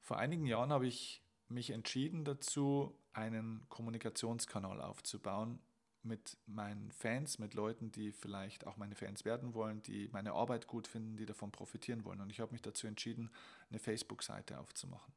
Vor 0.08 0.20
einigen 0.20 0.46
Jahren 0.46 0.72
habe 0.72 0.88
ich 0.88 1.22
mich 1.50 1.70
entschieden 1.72 2.24
dazu, 2.24 2.98
einen 3.12 3.68
Kommunikationskanal 3.68 4.80
aufzubauen 4.80 5.60
mit 6.02 6.38
meinen 6.46 6.94
Fans, 6.94 7.40
mit 7.40 7.54
Leuten, 7.54 7.92
die 7.92 8.14
vielleicht 8.14 8.66
auch 8.66 8.78
meine 8.78 8.96
Fans 8.96 9.26
werden 9.26 9.54
wollen, 9.54 9.84
die 9.84 10.08
meine 10.14 10.32
Arbeit 10.32 10.66
gut 10.66 10.88
finden, 10.88 11.18
die 11.18 11.26
davon 11.26 11.52
profitieren 11.52 12.06
wollen. 12.06 12.22
Und 12.22 12.30
ich 12.30 12.40
habe 12.40 12.54
mich 12.54 12.62
dazu 12.62 12.88
entschieden, 12.88 13.30
eine 13.70 13.80
Facebook-Seite 13.80 14.58
aufzumachen. 14.60 15.14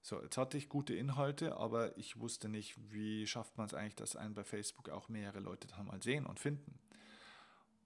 So, 0.00 0.22
jetzt 0.22 0.36
hatte 0.36 0.58
ich 0.58 0.68
gute 0.68 0.94
Inhalte, 0.94 1.56
aber 1.56 1.98
ich 1.98 2.20
wusste 2.20 2.48
nicht, 2.48 2.76
wie 2.92 3.26
schafft 3.26 3.58
man 3.58 3.66
es 3.66 3.74
eigentlich, 3.74 3.96
dass 3.96 4.14
einen 4.14 4.34
bei 4.34 4.44
Facebook 4.44 4.90
auch 4.90 5.08
mehrere 5.08 5.40
Leute 5.40 5.66
dann 5.66 5.86
mal 5.86 6.00
sehen 6.00 6.24
und 6.26 6.38
finden. 6.38 6.78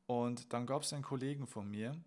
Und 0.04 0.52
dann 0.52 0.66
gab 0.66 0.82
es 0.82 0.92
einen 0.92 1.02
Kollegen 1.02 1.46
von 1.46 1.70
mir, 1.70 1.98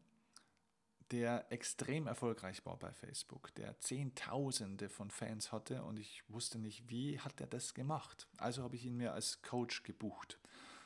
der 1.12 1.52
extrem 1.52 2.08
erfolgreich 2.08 2.66
war 2.66 2.78
bei 2.78 2.92
Facebook, 2.92 3.54
der 3.56 3.80
Zehntausende 3.80 4.90
von 4.90 5.10
Fans 5.10 5.52
hatte 5.52 5.84
und 5.84 6.00
ich 6.00 6.24
wusste 6.28 6.60
nicht, 6.60 6.90
wie 6.90 7.20
hat 7.20 7.42
er 7.42 7.48
das 7.48 7.74
gemacht. 7.74 8.28
Also 8.38 8.64
habe 8.64 8.76
ich 8.76 8.86
ihn 8.86 8.98
mir 8.98 9.14
als 9.14 9.42
Coach 9.42 9.84
gebucht, 9.84 10.40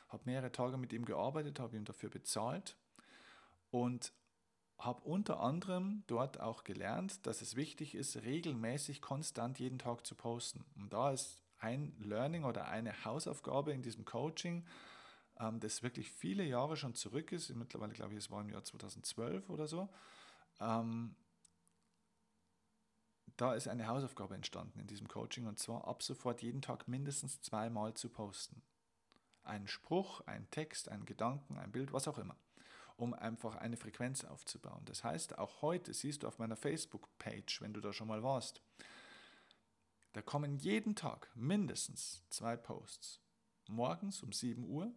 habe 0.08 0.22
mehrere 0.26 0.52
Tage 0.52 0.76
mit 0.76 0.92
ihm 0.92 1.04
gearbeitet, 1.04 1.60
habe 1.60 1.76
ihm 1.76 1.84
dafür 1.84 2.08
bezahlt 2.08 2.76
und 3.70 4.12
habe 4.78 5.02
unter 5.02 5.40
anderem 5.40 6.02
dort 6.06 6.40
auch 6.40 6.64
gelernt, 6.64 7.26
dass 7.26 7.42
es 7.42 7.56
wichtig 7.56 7.94
ist, 7.94 8.22
regelmäßig 8.22 9.00
konstant 9.00 9.58
jeden 9.58 9.78
Tag 9.78 10.06
zu 10.06 10.14
posten. 10.14 10.64
Und 10.76 10.92
da 10.92 11.12
ist 11.12 11.42
ein 11.58 11.94
Learning 12.00 12.44
oder 12.44 12.68
eine 12.68 13.04
Hausaufgabe 13.04 13.72
in 13.72 13.82
diesem 13.82 14.04
Coaching, 14.04 14.64
ähm, 15.38 15.60
das 15.60 15.82
wirklich 15.82 16.10
viele 16.10 16.44
Jahre 16.44 16.76
schon 16.76 16.94
zurück 16.94 17.32
ist. 17.32 17.54
Mittlerweile 17.54 17.92
glaube 17.92 18.12
ich, 18.12 18.18
es 18.18 18.30
war 18.30 18.40
im 18.40 18.48
Jahr 18.48 18.64
2012 18.64 19.48
oder 19.50 19.66
so. 19.66 19.88
Ähm, 20.60 21.16
da 23.36 23.54
ist 23.54 23.68
eine 23.68 23.88
Hausaufgabe 23.88 24.34
entstanden 24.34 24.78
in 24.78 24.86
diesem 24.86 25.08
Coaching 25.08 25.46
und 25.46 25.58
zwar 25.58 25.88
ab 25.88 26.02
sofort 26.02 26.42
jeden 26.42 26.62
Tag 26.62 26.86
mindestens 26.86 27.40
zweimal 27.40 27.94
zu 27.94 28.08
posten. 28.08 28.62
Einen 29.42 29.66
Spruch, 29.66 30.20
einen 30.22 30.48
Text, 30.50 30.88
einen 30.88 31.04
Gedanken, 31.04 31.58
ein 31.58 31.72
Bild, 31.72 31.92
was 31.92 32.08
auch 32.08 32.18
immer, 32.18 32.36
um 32.96 33.12
einfach 33.12 33.56
eine 33.56 33.76
Frequenz 33.76 34.24
aufzubauen. 34.24 34.84
Das 34.84 35.02
heißt, 35.02 35.38
auch 35.38 35.62
heute 35.62 35.92
siehst 35.92 36.22
du 36.22 36.28
auf 36.28 36.38
meiner 36.38 36.56
Facebook-Page, 36.56 37.60
wenn 37.60 37.74
du 37.74 37.80
da 37.80 37.92
schon 37.92 38.08
mal 38.08 38.22
warst, 38.22 38.62
da 40.12 40.22
kommen 40.22 40.56
jeden 40.56 40.94
Tag 40.94 41.28
mindestens 41.34 42.22
zwei 42.30 42.56
Posts. 42.56 43.20
Morgens 43.66 44.22
um 44.22 44.30
7 44.30 44.64
Uhr, 44.64 44.94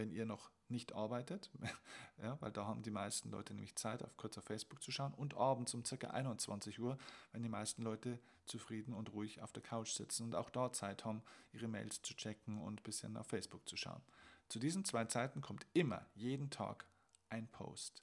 wenn 0.00 0.10
ihr 0.10 0.24
noch 0.24 0.50
nicht 0.68 0.94
arbeitet, 0.94 1.50
ja, 2.22 2.40
weil 2.40 2.50
da 2.50 2.64
haben 2.64 2.82
die 2.82 2.90
meisten 2.90 3.30
Leute 3.30 3.52
nämlich 3.52 3.76
Zeit, 3.76 4.02
auf 4.02 4.16
kurz 4.16 4.38
auf 4.38 4.44
Facebook 4.44 4.82
zu 4.82 4.90
schauen, 4.90 5.12
und 5.12 5.36
abends 5.36 5.74
um 5.74 5.82
ca. 5.82 6.06
21 6.06 6.80
Uhr, 6.80 6.96
wenn 7.32 7.42
die 7.42 7.50
meisten 7.50 7.82
Leute 7.82 8.18
zufrieden 8.46 8.94
und 8.94 9.12
ruhig 9.12 9.42
auf 9.42 9.52
der 9.52 9.62
Couch 9.62 9.92
sitzen 9.92 10.24
und 10.24 10.34
auch 10.34 10.48
da 10.48 10.72
Zeit 10.72 11.04
haben, 11.04 11.22
ihre 11.52 11.68
Mails 11.68 12.00
zu 12.00 12.14
checken 12.14 12.58
und 12.58 12.80
ein 12.80 12.82
bisschen 12.82 13.18
auf 13.18 13.26
Facebook 13.26 13.68
zu 13.68 13.76
schauen. 13.76 14.00
Zu 14.48 14.58
diesen 14.58 14.86
zwei 14.86 15.04
Zeiten 15.04 15.42
kommt 15.42 15.66
immer, 15.74 16.06
jeden 16.14 16.48
Tag, 16.48 16.86
ein 17.28 17.46
Post. 17.48 18.02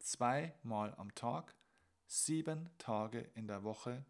Zweimal 0.00 0.94
am 0.96 1.14
Tag, 1.14 1.54
sieben 2.08 2.70
Tage 2.78 3.20
in 3.34 3.46
der 3.46 3.62
Woche, 3.62 4.04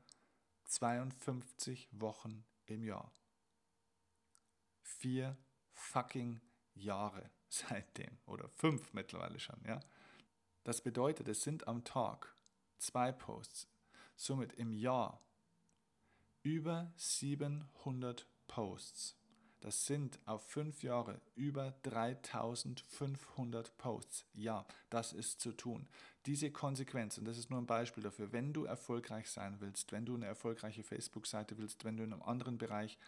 52 0.64 1.90
Wochen 1.92 2.46
im 2.64 2.82
Jahr. 2.82 3.12
Vier 4.80 5.36
fucking 5.70 6.40
Jahre 6.74 7.30
seitdem 7.48 8.18
oder 8.26 8.48
fünf 8.48 8.92
mittlerweile 8.92 9.38
schon. 9.38 9.60
Ja? 9.66 9.80
Das 10.64 10.82
bedeutet, 10.82 11.28
es 11.28 11.42
sind 11.42 11.68
am 11.68 11.84
Tag 11.84 12.34
zwei 12.78 13.12
Posts, 13.12 13.68
somit 14.16 14.52
im 14.54 14.72
Jahr 14.72 15.20
über 16.42 16.92
700 16.96 18.26
Posts. 18.46 19.16
Das 19.64 19.86
sind 19.86 20.18
auf 20.26 20.46
fünf 20.46 20.82
Jahre 20.82 21.22
über 21.36 21.72
3500 21.84 23.74
Posts. 23.78 24.26
Ja, 24.34 24.66
das 24.90 25.14
ist 25.14 25.40
zu 25.40 25.52
tun. 25.52 25.88
Diese 26.26 26.50
Konsequenz, 26.50 27.16
und 27.16 27.24
das 27.24 27.38
ist 27.38 27.48
nur 27.48 27.60
ein 27.60 27.66
Beispiel 27.66 28.02
dafür, 28.02 28.30
wenn 28.30 28.52
du 28.52 28.66
erfolgreich 28.66 29.30
sein 29.30 29.56
willst, 29.60 29.90
wenn 29.92 30.04
du 30.04 30.16
eine 30.16 30.26
erfolgreiche 30.26 30.82
Facebook-Seite 30.82 31.56
willst, 31.56 31.84
wenn 31.84 31.96
du 31.96 32.04
in 32.04 32.12
einem 32.12 32.22
anderen 32.22 32.58
Bereich 32.58 32.98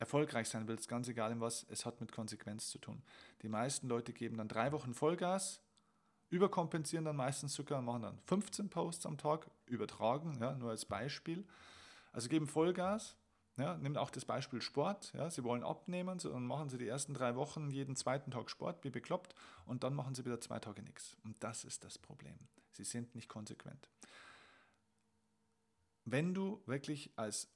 erfolgreich 0.00 0.48
sein 0.48 0.66
willst, 0.66 0.88
ganz 0.88 1.06
egal 1.08 1.30
in 1.30 1.40
was, 1.40 1.66
es 1.68 1.86
hat 1.86 2.00
mit 2.00 2.10
Konsequenz 2.10 2.70
zu 2.70 2.78
tun. 2.78 3.02
Die 3.42 3.48
meisten 3.48 3.86
Leute 3.86 4.12
geben 4.12 4.38
dann 4.38 4.48
drei 4.48 4.72
Wochen 4.72 4.94
Vollgas, 4.94 5.60
überkompensieren 6.30 7.04
dann 7.04 7.16
meistens 7.16 7.54
sogar, 7.54 7.82
machen 7.82 8.02
dann 8.02 8.18
15 8.26 8.70
Posts 8.70 9.06
am 9.06 9.18
Tag, 9.18 9.50
übertragen, 9.66 10.38
ja, 10.40 10.54
nur 10.54 10.70
als 10.70 10.86
Beispiel. 10.86 11.46
Also 12.12 12.28
geben 12.28 12.46
Vollgas, 12.46 13.16
ja, 13.58 13.76
nimm 13.76 13.96
auch 13.98 14.10
das 14.10 14.24
Beispiel 14.24 14.62
Sport. 14.62 15.12
Ja, 15.12 15.30
sie 15.30 15.44
wollen 15.44 15.62
abnehmen, 15.62 16.18
so, 16.18 16.32
dann 16.32 16.46
machen 16.46 16.70
sie 16.70 16.78
die 16.78 16.88
ersten 16.88 17.12
drei 17.12 17.36
Wochen 17.36 17.68
jeden 17.70 17.94
zweiten 17.94 18.30
Tag 18.30 18.50
Sport, 18.50 18.82
wie 18.84 18.90
bekloppt, 18.90 19.34
und 19.66 19.84
dann 19.84 19.94
machen 19.94 20.14
sie 20.14 20.24
wieder 20.24 20.40
zwei 20.40 20.58
Tage 20.60 20.82
nichts. 20.82 21.18
Und 21.24 21.36
das 21.44 21.64
ist 21.64 21.84
das 21.84 21.98
Problem. 21.98 22.38
Sie 22.72 22.84
sind 22.84 23.14
nicht 23.14 23.28
konsequent. 23.28 23.90
Wenn 26.06 26.32
du 26.32 26.62
wirklich 26.64 27.12
als 27.16 27.52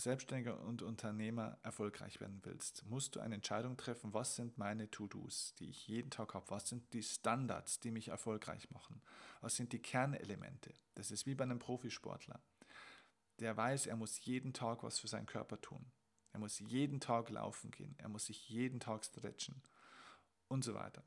Selbstständiger 0.00 0.60
und 0.60 0.82
Unternehmer 0.82 1.58
erfolgreich 1.62 2.20
werden 2.20 2.40
willst, 2.44 2.84
musst 2.86 3.14
du 3.14 3.20
eine 3.20 3.36
Entscheidung 3.36 3.76
treffen, 3.76 4.12
was 4.12 4.36
sind 4.36 4.58
meine 4.58 4.90
To-Dos, 4.90 5.54
die 5.56 5.70
ich 5.70 5.86
jeden 5.88 6.10
Tag 6.10 6.34
habe, 6.34 6.50
was 6.50 6.68
sind 6.68 6.92
die 6.92 7.02
Standards, 7.02 7.80
die 7.80 7.90
mich 7.90 8.08
erfolgreich 8.08 8.70
machen, 8.70 9.02
was 9.40 9.56
sind 9.56 9.72
die 9.72 9.80
Kernelemente. 9.80 10.74
Das 10.94 11.10
ist 11.10 11.26
wie 11.26 11.34
bei 11.34 11.44
einem 11.44 11.58
Profisportler. 11.58 12.40
Der 13.38 13.56
weiß, 13.56 13.86
er 13.86 13.96
muss 13.96 14.24
jeden 14.24 14.52
Tag 14.52 14.82
was 14.82 14.98
für 14.98 15.08
seinen 15.08 15.26
Körper 15.26 15.60
tun. 15.60 15.90
Er 16.32 16.40
muss 16.40 16.58
jeden 16.58 17.00
Tag 17.00 17.30
laufen 17.30 17.70
gehen, 17.70 17.94
er 17.98 18.08
muss 18.08 18.26
sich 18.26 18.48
jeden 18.48 18.80
Tag 18.80 19.04
stretchen 19.04 19.62
und 20.48 20.64
so 20.64 20.74
weiter. 20.74 21.04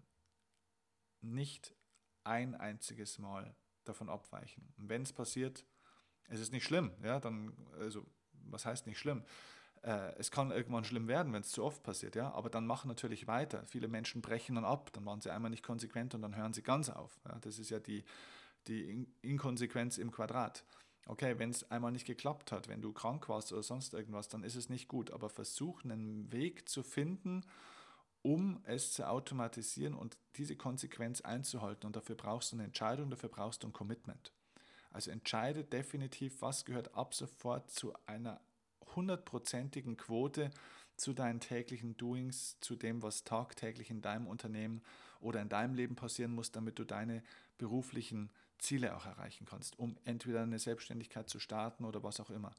Nicht 1.21 1.75
ein 2.23 2.55
einziges 2.55 3.19
Mal 3.19 3.55
davon 3.83 4.09
abweichen. 4.09 4.73
Und 4.77 4.89
wenn 4.89 5.03
es 5.03 5.13
passiert, 5.13 5.65
es 6.29 6.39
ist 6.39 6.51
nicht 6.51 6.63
schlimm, 6.63 6.93
ja, 7.03 7.19
dann, 7.19 7.55
also 7.79 8.05
was 8.45 8.65
heißt 8.65 8.87
nicht 8.87 8.99
schlimm? 8.99 9.23
Äh, 9.83 10.13
es 10.17 10.31
kann 10.31 10.51
irgendwann 10.51 10.85
schlimm 10.85 11.07
werden, 11.07 11.33
wenn 11.33 11.41
es 11.41 11.51
zu 11.51 11.63
oft 11.63 11.83
passiert, 11.83 12.15
ja, 12.15 12.31
aber 12.31 12.49
dann 12.49 12.65
machen 12.65 12.87
natürlich 12.87 13.27
weiter. 13.27 13.65
Viele 13.65 13.87
Menschen 13.87 14.21
brechen 14.21 14.55
dann 14.55 14.65
ab, 14.65 14.91
dann 14.93 15.05
waren 15.05 15.21
sie 15.21 15.29
einmal 15.29 15.51
nicht 15.51 15.63
konsequent 15.63 16.15
und 16.15 16.21
dann 16.21 16.35
hören 16.35 16.53
sie 16.53 16.63
ganz 16.63 16.89
auf. 16.89 17.19
Ja. 17.25 17.37
Das 17.41 17.59
ist 17.59 17.69
ja 17.69 17.79
die, 17.79 18.03
die 18.67 19.07
Inkonsequenz 19.21 19.97
im 19.97 20.11
Quadrat. 20.11 20.63
Okay, 21.05 21.37
wenn 21.37 21.49
es 21.49 21.69
einmal 21.69 21.91
nicht 21.91 22.05
geklappt 22.05 22.53
hat, 22.53 22.69
wenn 22.69 22.81
du 22.81 22.93
krank 22.93 23.27
warst 23.27 23.51
oder 23.51 23.61
sonst 23.61 23.93
irgendwas, 23.93 24.29
dann 24.29 24.43
ist 24.43 24.55
es 24.55 24.69
nicht 24.69 24.87
gut. 24.87 25.11
Aber 25.11 25.29
versuch 25.29 25.83
einen 25.83 26.31
Weg 26.31 26.69
zu 26.69 26.81
finden, 26.81 27.43
um 28.21 28.61
es 28.63 28.93
zu 28.93 29.05
automatisieren 29.05 29.95
und 29.95 30.17
diese 30.37 30.55
Konsequenz 30.55 31.19
einzuhalten. 31.19 31.85
Und 31.85 31.97
dafür 31.97 32.15
brauchst 32.15 32.53
du 32.53 32.55
eine 32.55 32.63
Entscheidung, 32.63 33.09
dafür 33.09 33.27
brauchst 33.27 33.63
du 33.63 33.67
ein 33.67 33.73
Commitment. 33.73 34.31
Also 34.93 35.11
entscheide 35.11 35.63
definitiv, 35.63 36.41
was 36.41 36.65
gehört 36.65 36.95
ab 36.95 37.13
sofort 37.13 37.71
zu 37.71 37.93
einer 38.05 38.39
hundertprozentigen 38.95 39.97
Quote 39.97 40.51
zu 40.95 41.13
deinen 41.13 41.39
täglichen 41.39 41.97
Doings, 41.97 42.57
zu 42.59 42.75
dem, 42.75 43.01
was 43.01 43.23
tagtäglich 43.23 43.89
in 43.89 44.01
deinem 44.01 44.27
Unternehmen 44.27 44.83
oder 45.19 45.41
in 45.41 45.49
deinem 45.49 45.73
Leben 45.73 45.95
passieren 45.95 46.33
muss, 46.33 46.51
damit 46.51 46.77
du 46.77 46.83
deine 46.83 47.23
beruflichen 47.57 48.29
Ziele 48.59 48.95
auch 48.95 49.05
erreichen 49.05 49.45
kannst, 49.45 49.77
um 49.79 49.97
entweder 50.05 50.43
eine 50.43 50.59
Selbstständigkeit 50.59 51.29
zu 51.29 51.39
starten 51.39 51.85
oder 51.85 52.03
was 52.03 52.19
auch 52.19 52.29
immer. 52.29 52.53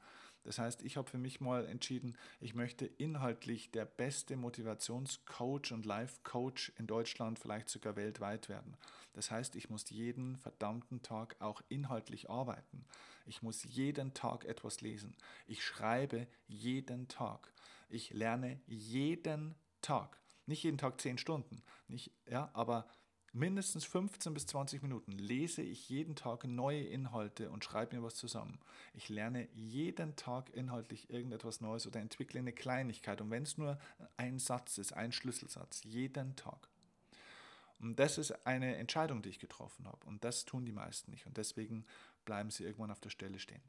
Das 0.45 0.59
heißt, 0.59 0.83
ich 0.83 0.95
habe 0.95 1.09
für 1.09 1.17
mich 1.17 1.41
mal 1.41 1.65
entschieden, 1.65 2.15
ich 2.39 2.53
möchte 2.53 2.85
inhaltlich 2.85 3.71
der 3.71 3.85
beste 3.85 4.37
Motivationscoach 4.37 5.71
und 5.71 5.85
Life-Coach 5.85 6.71
in 6.77 6.87
Deutschland, 6.87 7.39
vielleicht 7.39 7.67
sogar 7.69 7.95
weltweit 7.95 8.47
werden. 8.47 8.77
Das 9.13 9.31
heißt, 9.31 9.55
ich 9.55 9.69
muss 9.69 9.89
jeden 9.89 10.37
verdammten 10.37 11.01
Tag 11.01 11.35
auch 11.39 11.61
inhaltlich 11.67 12.29
arbeiten. 12.29 12.85
Ich 13.25 13.41
muss 13.41 13.63
jeden 13.63 14.13
Tag 14.13 14.45
etwas 14.45 14.81
lesen. 14.81 15.17
Ich 15.47 15.65
schreibe 15.65 16.27
jeden 16.47 17.07
Tag. 17.07 17.51
Ich 17.89 18.11
lerne 18.11 18.61
jeden 18.67 19.55
Tag. 19.81 20.19
Nicht 20.45 20.63
jeden 20.63 20.77
Tag 20.77 21.01
zehn 21.01 21.17
Stunden, 21.17 21.63
nicht, 21.87 22.11
ja, 22.29 22.51
aber 22.53 22.87
mindestens 23.35 23.85
15 23.85 24.33
bis 24.33 24.47
20 24.47 24.81
Minuten 24.81 25.11
lese 25.11 25.61
ich 25.61 25.89
jeden 25.89 26.15
Tag 26.15 26.45
neue 26.45 26.83
Inhalte 26.83 27.49
und 27.49 27.63
schreibe 27.63 27.95
mir 27.95 28.03
was 28.03 28.15
zusammen. 28.15 28.59
Ich 28.93 29.09
lerne 29.09 29.47
jeden 29.53 30.15
Tag 30.15 30.49
inhaltlich 30.53 31.09
irgendetwas 31.09 31.61
Neues 31.61 31.85
oder 31.85 31.99
entwickle 31.99 32.39
eine 32.39 32.53
Kleinigkeit. 32.53 33.19
Und 33.21 33.29
wenn 33.29 33.43
es 33.43 33.57
nur 33.57 33.77
ein 34.17 34.39
Satz 34.39 34.77
ist, 34.77 34.93
ein 34.93 35.11
Schlüsselsatz, 35.11 35.83
jeden 35.83 36.35
Tag. 36.35 36.69
Und 37.79 37.99
das 37.99 38.17
ist 38.17 38.31
eine 38.47 38.77
Entscheidung, 38.77 39.21
die 39.21 39.29
ich 39.29 39.39
getroffen 39.39 39.85
habe. 39.85 40.05
Und 40.07 40.23
das 40.23 40.45
tun 40.45 40.65
die 40.65 40.71
meisten 40.71 41.11
nicht. 41.11 41.25
Und 41.27 41.35
deswegen 41.35 41.85
bleiben 42.23 42.49
sie 42.49 42.63
irgendwann 42.63 42.91
auf 42.91 43.01
der 43.01 43.09
Stelle 43.09 43.37
stehen. 43.37 43.61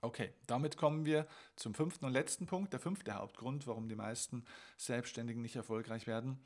Okay, 0.00 0.32
damit 0.46 0.76
kommen 0.76 1.04
wir 1.04 1.26
zum 1.56 1.74
fünften 1.74 2.04
und 2.04 2.12
letzten 2.12 2.46
Punkt, 2.46 2.72
der 2.72 2.80
fünfte 2.80 3.14
Hauptgrund, 3.14 3.66
warum 3.66 3.88
die 3.88 3.96
meisten 3.96 4.44
Selbstständigen 4.76 5.42
nicht 5.42 5.56
erfolgreich 5.56 6.06
werden. 6.06 6.38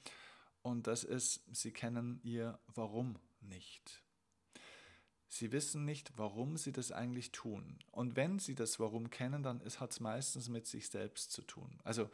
Und 0.62 0.87
das 0.87 1.05
ist, 1.05 1.42
sie 1.53 1.72
kennen 1.72 2.20
ihr 2.22 2.59
Warum 2.66 3.18
nicht. 3.40 4.03
Sie 5.29 5.51
wissen 5.51 5.85
nicht, 5.85 6.18
warum 6.18 6.57
sie 6.57 6.72
das 6.72 6.92
eigentlich 6.92 7.33
tun. 7.33 7.79
Und 7.90 8.16
wenn 8.16 8.38
sie 8.38 8.55
das 8.55 8.79
Warum 8.79 9.11
kennen, 9.11 9.42
dann 9.42 9.61
hat 9.61 9.90
es 9.90 10.01
meistens 10.01 10.48
mit 10.48 10.66
sich 10.66 10.88
selbst 10.88 11.33
zu 11.33 11.42
tun. 11.42 11.81
Also 11.85 12.11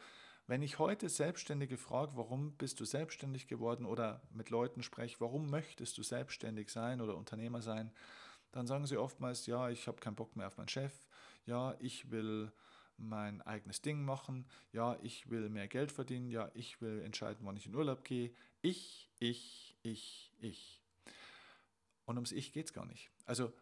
wenn 0.47 0.61
ich 0.61 0.79
heute 0.79 1.09
Selbstständige 1.09 1.77
frage, 1.77 2.13
warum 2.15 2.53
bist 2.53 2.79
du 2.79 2.85
selbstständig 2.85 3.47
geworden 3.47 3.85
oder 3.85 4.21
mit 4.31 4.49
Leuten 4.49 4.81
spreche, 4.83 5.19
warum 5.19 5.49
möchtest 5.49 5.97
du 5.97 6.01
selbstständig 6.01 6.69
sein 6.69 7.01
oder 7.01 7.17
Unternehmer 7.17 7.61
sein, 7.61 7.91
dann 8.51 8.65
sagen 8.65 8.87
sie 8.87 8.97
oftmals, 8.97 9.45
ja, 9.45 9.69
ich 9.69 9.87
habe 9.87 9.99
keinen 9.99 10.15
Bock 10.15 10.35
mehr 10.35 10.47
auf 10.47 10.57
meinen 10.57 10.69
Chef, 10.69 10.93
ja, 11.45 11.75
ich 11.79 12.09
will 12.09 12.51
mein 12.99 13.41
eigenes 13.41 13.81
Ding 13.81 14.03
machen, 14.03 14.45
ja, 14.71 14.97
ich 15.01 15.29
will 15.29 15.49
mehr 15.49 15.67
Geld 15.67 15.91
verdienen, 15.91 16.29
ja, 16.29 16.51
ich 16.53 16.81
will 16.81 17.01
entscheiden, 17.01 17.45
wann 17.45 17.57
ich 17.57 17.65
in 17.65 17.75
Urlaub 17.75 18.03
gehe. 18.03 18.31
Ich, 18.61 19.09
ich, 19.19 19.75
ich, 19.81 20.33
ich. 20.39 20.81
Und 22.05 22.17
ums 22.17 22.31
Ich 22.31 22.53
geht 22.53 22.65
es 22.67 22.73
gar 22.73 22.85
nicht. 22.85 23.09
Also 23.25 23.53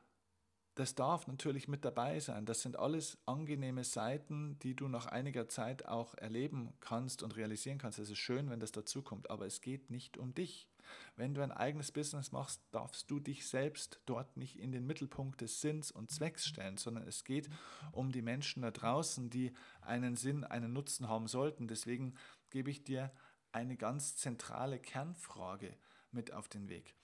das 0.78 0.94
darf 0.94 1.26
natürlich 1.26 1.68
mit 1.68 1.84
dabei 1.84 2.20
sein. 2.20 2.46
Das 2.46 2.62
sind 2.62 2.78
alles 2.78 3.18
angenehme 3.26 3.84
Seiten, 3.84 4.60
die 4.60 4.76
du 4.76 4.88
nach 4.88 5.08
einiger 5.08 5.50
Zeit 5.50 5.88
auch 5.88 6.14
erleben 6.14 6.72
kannst 6.82 7.24
und 7.24 7.36
realisieren 7.36 7.80
kannst. 7.80 7.98
Es 7.98 8.12
ist 8.12 8.20
schön, 8.20 8.52
wenn 8.52 8.60
das 8.60 8.72
dazukommt, 8.72 9.32
aber 9.32 9.48
es 9.48 9.62
geht 9.62 9.90
nicht 9.90 10.18
um 10.18 10.36
dich. 10.36 10.68
Wenn 11.16 11.34
du 11.34 11.42
ein 11.42 11.52
eigenes 11.52 11.92
Business 11.92 12.32
machst, 12.32 12.62
darfst 12.72 13.10
du 13.10 13.20
dich 13.20 13.48
selbst 13.48 14.02
dort 14.06 14.38
nicht 14.38 14.60
in 14.60 14.72
den 14.72 14.86
Mittelpunkt 14.86 15.42
des 15.42 15.62
Sinns 15.62 15.92
und 15.92 16.12
Zwecks 16.12 16.46
stellen, 16.46 16.78
sondern 16.78 17.08
es 17.08 17.24
geht 17.24 17.50
um 17.92 18.12
die 18.12 18.22
Menschen 18.22 18.62
da 18.62 18.72
draußen, 18.72 19.30
die 19.30 19.54
einen 19.82 20.16
Sinn, 20.16 20.44
einen 20.44 20.74
Nutzen 20.74 21.08
haben 21.08 21.28
sollten. 21.28 21.68
Deswegen 21.68 22.16
gebe 22.50 22.70
ich 22.70 22.84
dir 22.84 23.12
eine 23.52 23.78
ganz 23.78 24.16
zentrale 24.16 24.80
Kernfrage 24.80 25.76
mit 26.12 26.34
auf 26.34 26.48
den 26.48 26.70
Weg. 26.70 26.96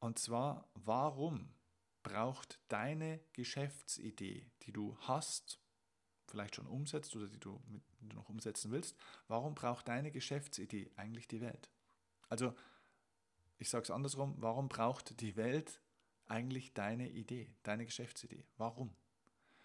Und 0.00 0.18
zwar, 0.18 0.68
warum 0.74 1.54
braucht 2.02 2.60
deine 2.68 3.20
Geschäftsidee, 3.32 4.50
die 4.62 4.72
du 4.72 4.96
hast, 5.00 5.60
vielleicht 6.26 6.56
schon 6.56 6.66
umsetzt 6.66 7.14
oder 7.16 7.28
die 7.28 7.40
du, 7.40 7.60
noch 8.00 8.28
umsetzen 8.28 8.70
willst, 8.70 8.96
warum 9.26 9.54
braucht 9.54 9.88
deine 9.88 10.10
Geschäftsidee 10.10 10.90
eigentlich 10.96 11.28
die 11.28 11.40
Welt? 11.40 11.70
Also, 12.28 12.54
ich 13.58 13.70
sage 13.70 13.84
es 13.84 13.90
andersrum, 13.90 14.34
warum 14.38 14.68
braucht 14.68 15.20
die 15.20 15.36
Welt 15.36 15.80
eigentlich 16.26 16.74
deine 16.74 17.08
Idee, 17.10 17.54
deine 17.62 17.84
Geschäftsidee? 17.84 18.46
Warum? 18.56 18.94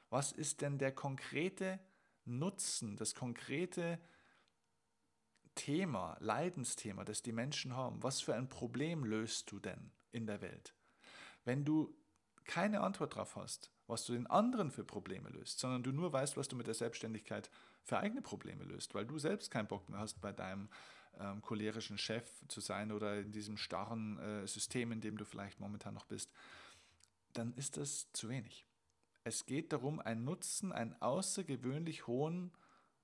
Was 0.10 0.32
ist 0.32 0.62
denn 0.62 0.78
der 0.78 0.92
konkrete 0.92 1.80
Nutzen, 2.26 2.96
das 2.98 3.16
konkrete 3.16 4.00
Thema, 5.56 6.18
Leidensthema, 6.20 7.04
das 7.04 7.22
die 7.22 7.32
Menschen 7.32 7.76
haben? 7.76 8.02
Was 8.02 8.22
für 8.22 8.36
ein 8.36 8.50
Problem 8.50 9.04
löst 9.04 9.52
du 9.52 9.60
denn 9.60 9.92
in 10.12 10.26
der 10.26 10.42
Welt? 10.42 10.74
Wenn 11.46 11.66
du 11.66 11.96
keine 12.46 12.82
Antwort 12.82 13.14
darauf 13.14 13.36
hast, 13.36 13.72
was 13.88 14.06
du 14.06 14.14
den 14.14 14.28
anderen 14.28 14.72
für 14.72 14.84
Probleme 14.84 15.30
löst, 15.30 15.60
sondern 15.60 15.84
du 15.84 15.92
nur 15.92 16.12
weißt, 16.14 16.38
was 16.38 16.48
du 16.48 16.56
mit 16.56 16.68
der 16.68 16.74
Selbstständigkeit 16.74 17.50
für 17.84 17.98
eigene 17.98 18.22
Probleme 18.22 18.64
löst, 18.64 18.96
weil 18.96 19.06
du 19.06 19.18
selbst 19.20 19.52
keinen 19.52 19.68
Bock 19.68 19.90
mehr 19.90 20.00
hast, 20.00 20.22
bei 20.22 20.32
deinem 20.32 20.70
ähm, 21.20 21.42
cholerischen 21.42 21.98
Chef 21.98 22.28
zu 22.48 22.60
sein 22.60 22.92
oder 22.92 23.20
in 23.20 23.32
diesem 23.32 23.58
starren 23.58 24.20
äh, 24.20 24.48
System, 24.48 24.92
in 24.92 25.02
dem 25.02 25.18
du 25.18 25.26
vielleicht 25.26 25.60
momentan 25.60 25.94
noch 25.94 26.06
bist, 26.06 26.32
dann 27.34 27.54
ist 27.54 27.78
das 27.78 28.12
zu 28.14 28.30
wenig. 28.30 28.66
Es 29.24 29.46
geht 29.46 29.72
darum, 29.74 30.00
einen 30.00 30.24
Nutzen, 30.24 30.72
einen 30.72 31.00
außergewöhnlich 31.02 32.08
hohen 32.08 32.52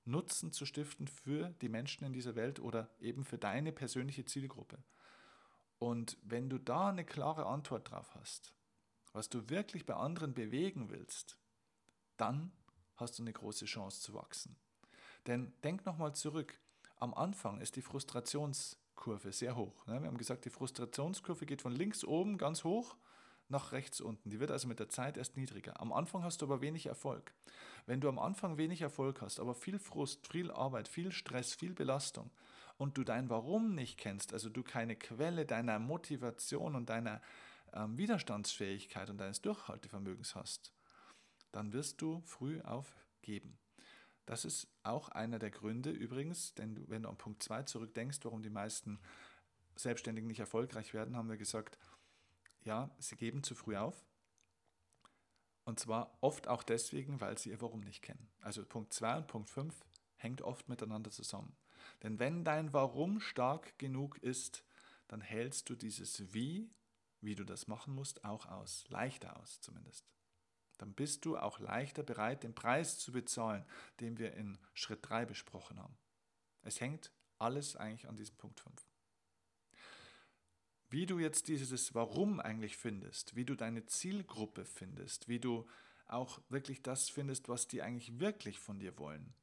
Nutzen 0.06 0.52
zu 0.52 0.65
stiften 0.65 1.08
für 1.08 1.50
die 1.62 1.69
Menschen 1.69 2.06
in 2.06 2.13
dieser 2.13 2.36
Welt 2.36 2.60
oder 2.60 2.89
eben 3.00 3.24
für 3.24 3.38
deine 3.38 3.72
persönliche 3.72 4.26
Zielgruppe. 4.26 4.84
Und 5.78 6.17
wenn 6.24 6.50
du 6.50 6.58
da 6.58 6.89
eine 6.89 7.06
klare 7.06 7.45
Antwort 7.45 7.89
drauf 7.89 8.13
hast, 8.15 8.54
was 9.13 9.30
du 9.30 9.50
wirklich 9.50 9.86
bei 9.86 9.95
anderen 9.95 10.34
bewegen 10.34 10.89
willst, 10.89 11.38
dann 12.17 12.52
hast 12.98 13.17
du 13.17 13.24
eine 13.24 13.34
große 13.34 13.65
Chance 13.65 14.02
zu 14.02 14.13
wachsen. 14.13 14.58
Denn 15.26 15.54
denk 15.63 15.86
nochmal 15.86 16.13
zurück, 16.13 16.60
am 17.00 17.14
Anfang 17.14 17.62
ist 17.62 17.76
die 17.76 17.82
Frustrationskurve 17.82 19.32
sehr 19.32 19.56
hoch. 19.56 19.88
Ne? 19.88 20.02
Wir 20.02 20.08
haben 20.08 20.18
gesagt, 20.18 20.46
die 20.46 20.50
Frustrationskurve 20.50 21.46
geht 21.46 21.62
von 21.62 21.72
links 21.72 22.04
oben 22.04 22.38
ganz 22.38 22.64
hoch 22.64 22.96
nach 23.48 23.72
rechts 23.72 24.00
unten. 24.00 24.30
Die 24.30 24.40
wird 24.40 24.52
also 24.52 24.68
mit 24.68 24.80
der 24.80 24.90
Zeit 24.90 25.18
erst 25.18 25.36
niedriger. 25.36 25.82
Am 25.82 25.92
Anfang 25.92 26.24
hast 26.24 26.42
du 26.42 26.46
aber 26.46 26.62
wenig 26.62 26.86
Erfolg. 26.86 27.34
Wenn 27.86 28.02
du 28.02 28.10
am 28.10 28.20
Anfang 28.20 28.58
wenig 28.58 28.82
Erfolg 28.82 29.22
hast, 29.22 29.40
aber 29.40 29.56
viel 29.56 29.80
Frust, 29.80 30.28
viel 30.28 30.52
Arbeit, 30.52 30.88
viel 30.88 31.12
Stress, 31.12 31.54
viel 31.54 31.74
Belastung 31.74 32.30
und 32.78 32.98
du 32.98 33.04
dein 33.04 33.30
Warum 33.30 33.74
nicht 33.74 33.98
kennst, 33.98 34.34
also 34.34 34.50
du 34.50 34.62
keine 34.62 34.96
Quelle 34.96 35.46
deiner 35.46 35.80
Motivation 35.80 36.76
und 36.76 36.90
deiner 36.90 37.22
ähm, 37.74 37.98
Widerstandsfähigkeit 37.98 39.10
und 39.10 39.18
deines 39.18 39.42
Durchhaltevermögens 39.42 40.36
hast, 40.36 40.72
dann 41.52 41.74
wirst 41.74 42.02
du 42.02 42.22
früh 42.26 42.62
aufgeben. 42.62 43.58
Das 44.30 44.46
ist 44.46 44.68
auch 44.84 45.10
einer 45.10 45.39
der 45.39 45.50
Gründe 45.50 45.89
übrigens, 45.89 46.54
denn 46.54 46.88
wenn 46.88 47.02
du 47.02 47.10
an 47.10 47.18
Punkt 47.18 47.42
2 47.42 47.63
zurückdenkst, 47.63 48.20
warum 48.22 48.44
die 48.44 48.52
meisten 48.52 49.00
Selbstständigen 49.76 50.28
nicht 50.28 50.39
erfolgreich 50.39 50.94
werden, 50.94 51.18
haben 51.18 51.30
wir 51.30 51.38
gesagt, 51.38 51.80
ja, 52.63 52.92
sie 53.00 53.15
geben 53.15 53.42
zu 53.42 53.56
früh 53.56 53.76
auf. 53.76 54.06
Und 55.63 55.80
zwar 55.80 56.15
oft 56.22 56.48
auch 56.48 56.62
deswegen, 56.62 57.20
weil 57.20 57.39
sie 57.39 57.50
ihr 57.50 57.60
Warum 57.60 57.80
nicht 57.80 58.04
kennen. 58.04 58.30
Also 58.39 58.63
Punkt 58.63 58.94
2 58.94 59.18
und 59.18 59.28
Punkt 59.28 59.50
5 59.50 59.74
hängt 60.18 60.44
oft 60.44 60.70
miteinander 60.70 61.10
zusammen. 61.10 61.58
Denn 62.04 62.20
wenn 62.20 62.44
dein 62.44 62.72
Warum 62.72 63.22
stark 63.22 63.80
genug 63.80 64.20
ist, 64.20 64.63
dann 65.08 65.22
hältst 65.22 65.72
du 65.72 65.76
dieses 65.76 66.32
Wie, 66.36 66.70
wie 67.20 67.34
du 67.34 67.46
das 67.46 67.68
machen 67.68 67.96
musst, 67.96 68.24
auch 68.26 68.46
aus. 68.46 68.86
Leichter 68.89 69.39
aus 69.39 69.60
zumindest 69.60 70.06
dann 70.80 70.94
bist 70.94 71.26
du 71.26 71.38
auch 71.38 71.60
leichter 71.60 72.04
bereit, 72.04 72.44
den 72.44 72.56
Preis 72.56 72.98
zu 72.98 73.12
bezahlen, 73.12 73.65
den 74.00 74.18
wir 74.18 74.34
in 74.34 74.58
Schritt 74.74 75.00
3 75.08 75.26
besprochen 75.26 75.80
haben. 75.80 75.98
Es 76.62 76.82
hängt 76.82 77.12
alles 77.38 77.76
eigentlich 77.76 78.08
an 78.08 78.15
diesem 78.15 78.38
Punkt 78.38 78.60
5. 78.60 78.74
Wie 80.89 81.06
du 81.06 81.20
jetzt 81.20 81.48
dieses 81.48 81.94
Warum 81.94 82.39
eigentlich 82.39 82.76
findest, 82.76 83.36
wie 83.36 83.46
du 83.46 83.56
deine 83.56 83.86
Zielgruppe 83.86 84.65
findest, 84.65 85.28
wie 85.28 85.39
du 85.39 85.68
auch 86.08 86.42
wirklich 86.50 86.82
das 86.82 87.10
findest, 87.10 87.48
was 87.48 87.68
die 87.68 87.84
eigentlich 87.84 88.20
wirklich 88.20 88.60
von 88.60 88.80
dir 88.80 88.98
wollen, 88.98 89.36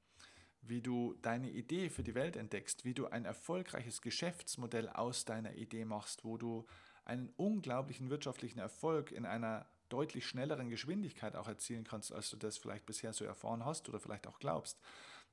wie 0.62 0.82
du 0.82 1.14
deine 1.22 1.50
Idee 1.50 1.88
für 1.88 2.02
die 2.02 2.16
Welt 2.16 2.34
entdeckst, 2.34 2.84
wie 2.84 2.94
du 2.94 3.06
ein 3.06 3.24
erfolgreiches 3.24 4.02
Geschäftsmodell 4.02 4.88
aus 4.88 5.24
deiner 5.24 5.54
Idee 5.54 5.84
machst, 5.84 6.24
wo 6.24 6.36
du 6.36 6.66
einen 7.04 7.28
unglaublichen 7.36 8.10
wirtschaftlichen 8.10 8.58
Erfolg 8.58 9.12
in 9.12 9.24
einer 9.24 9.66
deutlich 9.88 10.26
schnelleren 10.26 10.68
Geschwindigkeit 10.68 11.36
auch 11.36 11.48
erzielen 11.48 11.84
kannst, 11.84 12.12
als 12.12 12.30
du 12.30 12.36
das 12.36 12.58
vielleicht 12.58 12.86
bisher 12.86 13.12
so 13.12 13.24
erfahren 13.24 13.64
hast 13.64 13.88
oder 13.88 14.00
vielleicht 14.00 14.26
auch 14.26 14.38
glaubst, 14.38 14.80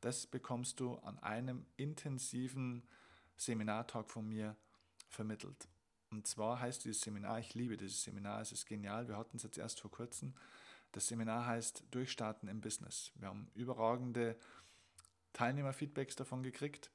das 0.01 0.27
bekommst 0.27 0.79
du 0.79 0.95
an 0.95 1.19
einem 1.19 1.65
intensiven 1.77 2.87
Seminartag 3.37 4.09
von 4.09 4.27
mir 4.27 4.55
vermittelt. 5.07 5.67
Und 6.11 6.27
zwar 6.27 6.59
heißt 6.59 6.85
dieses 6.85 7.01
Seminar, 7.01 7.39
ich 7.39 7.55
liebe 7.55 7.77
dieses 7.77 8.03
Seminar, 8.03 8.41
es 8.41 8.51
ist 8.51 8.65
genial, 8.65 9.07
wir 9.07 9.17
hatten 9.17 9.37
es 9.37 9.43
jetzt 9.43 9.57
erst 9.57 9.81
vor 9.81 9.89
kurzem. 9.89 10.35
Das 10.91 11.07
Seminar 11.07 11.47
heißt 11.47 11.85
Durchstarten 11.89 12.47
im 12.49 12.61
Business. 12.61 13.11
Wir 13.15 13.29
haben 13.29 13.49
überragende 13.55 14.37
Teilnehmerfeedbacks 15.33 16.15
davon 16.15 16.43
gekriegt. 16.43 16.91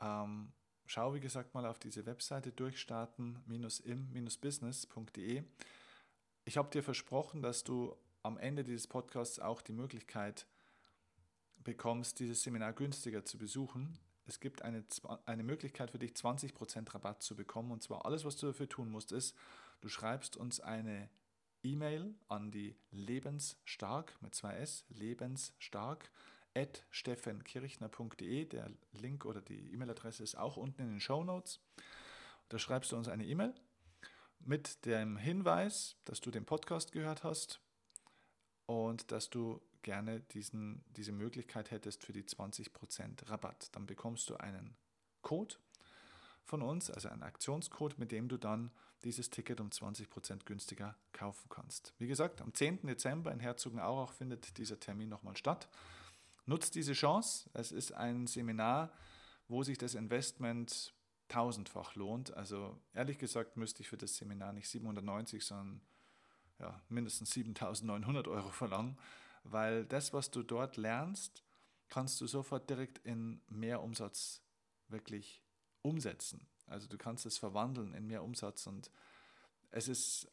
Ähm, 0.00 0.52
schau, 0.86 1.12
wie 1.14 1.20
gesagt, 1.20 1.52
mal 1.52 1.66
auf 1.66 1.78
diese 1.78 2.06
Webseite 2.06 2.52
durchstarten-im-business.de. 2.52 5.44
Ich 6.48 6.56
habe 6.56 6.70
dir 6.70 6.84
versprochen, 6.84 7.42
dass 7.42 7.64
du 7.64 7.96
am 8.22 8.38
Ende 8.38 8.62
dieses 8.62 8.86
Podcasts 8.86 9.40
auch 9.40 9.60
die 9.62 9.72
Möglichkeit 9.72 10.46
bekommst, 11.58 12.20
dieses 12.20 12.44
Seminar 12.44 12.72
günstiger 12.72 13.24
zu 13.24 13.36
besuchen. 13.36 13.98
Es 14.26 14.38
gibt 14.38 14.62
eine, 14.62 14.84
eine 15.24 15.42
Möglichkeit 15.42 15.90
für 15.90 15.98
dich, 15.98 16.12
20% 16.12 16.94
Rabatt 16.94 17.24
zu 17.24 17.34
bekommen. 17.34 17.72
Und 17.72 17.82
zwar 17.82 18.06
alles, 18.06 18.24
was 18.24 18.36
du 18.36 18.46
dafür 18.46 18.68
tun 18.68 18.92
musst, 18.92 19.10
ist, 19.10 19.36
du 19.80 19.88
schreibst 19.88 20.36
uns 20.36 20.60
eine 20.60 21.10
E-Mail 21.64 22.14
an 22.28 22.52
die 22.52 22.76
lebensstark 22.92 24.16
mit 24.22 24.36
zwei 24.36 24.54
S, 24.54 24.84
lebensstark 24.88 26.12
at 26.54 26.86
steffenkirchner.de. 26.90 28.44
Der 28.44 28.70
Link 28.92 29.24
oder 29.24 29.40
die 29.40 29.72
E-Mail-Adresse 29.72 30.22
ist 30.22 30.38
auch 30.38 30.56
unten 30.56 30.82
in 30.82 30.90
den 30.90 31.00
Show 31.00 31.24
Notes. 31.24 31.58
Da 32.50 32.60
schreibst 32.60 32.92
du 32.92 32.96
uns 32.96 33.08
eine 33.08 33.26
E-Mail 33.26 33.52
mit 34.46 34.84
dem 34.86 35.16
Hinweis, 35.16 35.96
dass 36.04 36.20
du 36.20 36.30
den 36.30 36.44
Podcast 36.44 36.92
gehört 36.92 37.24
hast 37.24 37.60
und 38.66 39.10
dass 39.10 39.28
du 39.28 39.60
gerne 39.82 40.20
diesen, 40.20 40.84
diese 40.96 41.12
Möglichkeit 41.12 41.70
hättest 41.70 42.04
für 42.04 42.12
die 42.12 42.24
20% 42.24 43.28
Rabatt. 43.28 43.68
Dann 43.72 43.86
bekommst 43.86 44.30
du 44.30 44.36
einen 44.36 44.76
Code 45.22 45.56
von 46.44 46.62
uns, 46.62 46.90
also 46.90 47.08
einen 47.08 47.22
Aktionscode, 47.22 47.98
mit 47.98 48.12
dem 48.12 48.28
du 48.28 48.36
dann 48.36 48.70
dieses 49.04 49.30
Ticket 49.30 49.60
um 49.60 49.68
20% 49.68 50.44
günstiger 50.44 50.96
kaufen 51.12 51.48
kannst. 51.48 51.94
Wie 51.98 52.06
gesagt, 52.06 52.40
am 52.40 52.54
10. 52.54 52.86
Dezember 52.86 53.32
in 53.32 53.40
Herzogenaurach 53.40 54.12
findet 54.12 54.58
dieser 54.58 54.78
Termin 54.78 55.08
nochmal 55.08 55.36
statt. 55.36 55.68
Nutzt 56.46 56.76
diese 56.76 56.92
Chance. 56.92 57.50
Es 57.52 57.72
ist 57.72 57.92
ein 57.92 58.26
Seminar, 58.26 58.92
wo 59.48 59.62
sich 59.62 59.78
das 59.78 59.94
Investment 59.94 60.94
tausendfach 61.28 61.94
lohnt. 61.94 62.34
Also 62.34 62.78
ehrlich 62.94 63.18
gesagt 63.18 63.56
müsste 63.56 63.82
ich 63.82 63.88
für 63.88 63.96
das 63.96 64.16
Seminar 64.16 64.52
nicht 64.52 64.68
790, 64.68 65.44
sondern 65.44 65.80
ja, 66.58 66.80
mindestens 66.88 67.32
7900 67.32 68.28
Euro 68.28 68.50
verlangen, 68.50 68.98
weil 69.44 69.84
das, 69.84 70.12
was 70.12 70.30
du 70.30 70.42
dort 70.42 70.76
lernst, 70.76 71.44
kannst 71.88 72.20
du 72.20 72.26
sofort 72.26 72.68
direkt 72.68 72.98
in 72.98 73.40
mehr 73.48 73.82
Umsatz 73.82 74.42
wirklich 74.88 75.42
umsetzen. 75.82 76.46
Also 76.66 76.88
du 76.88 76.98
kannst 76.98 77.26
es 77.26 77.38
verwandeln 77.38 77.94
in 77.94 78.06
mehr 78.06 78.24
Umsatz 78.24 78.66
und 78.66 78.90
es 79.70 79.88
ist 79.88 80.28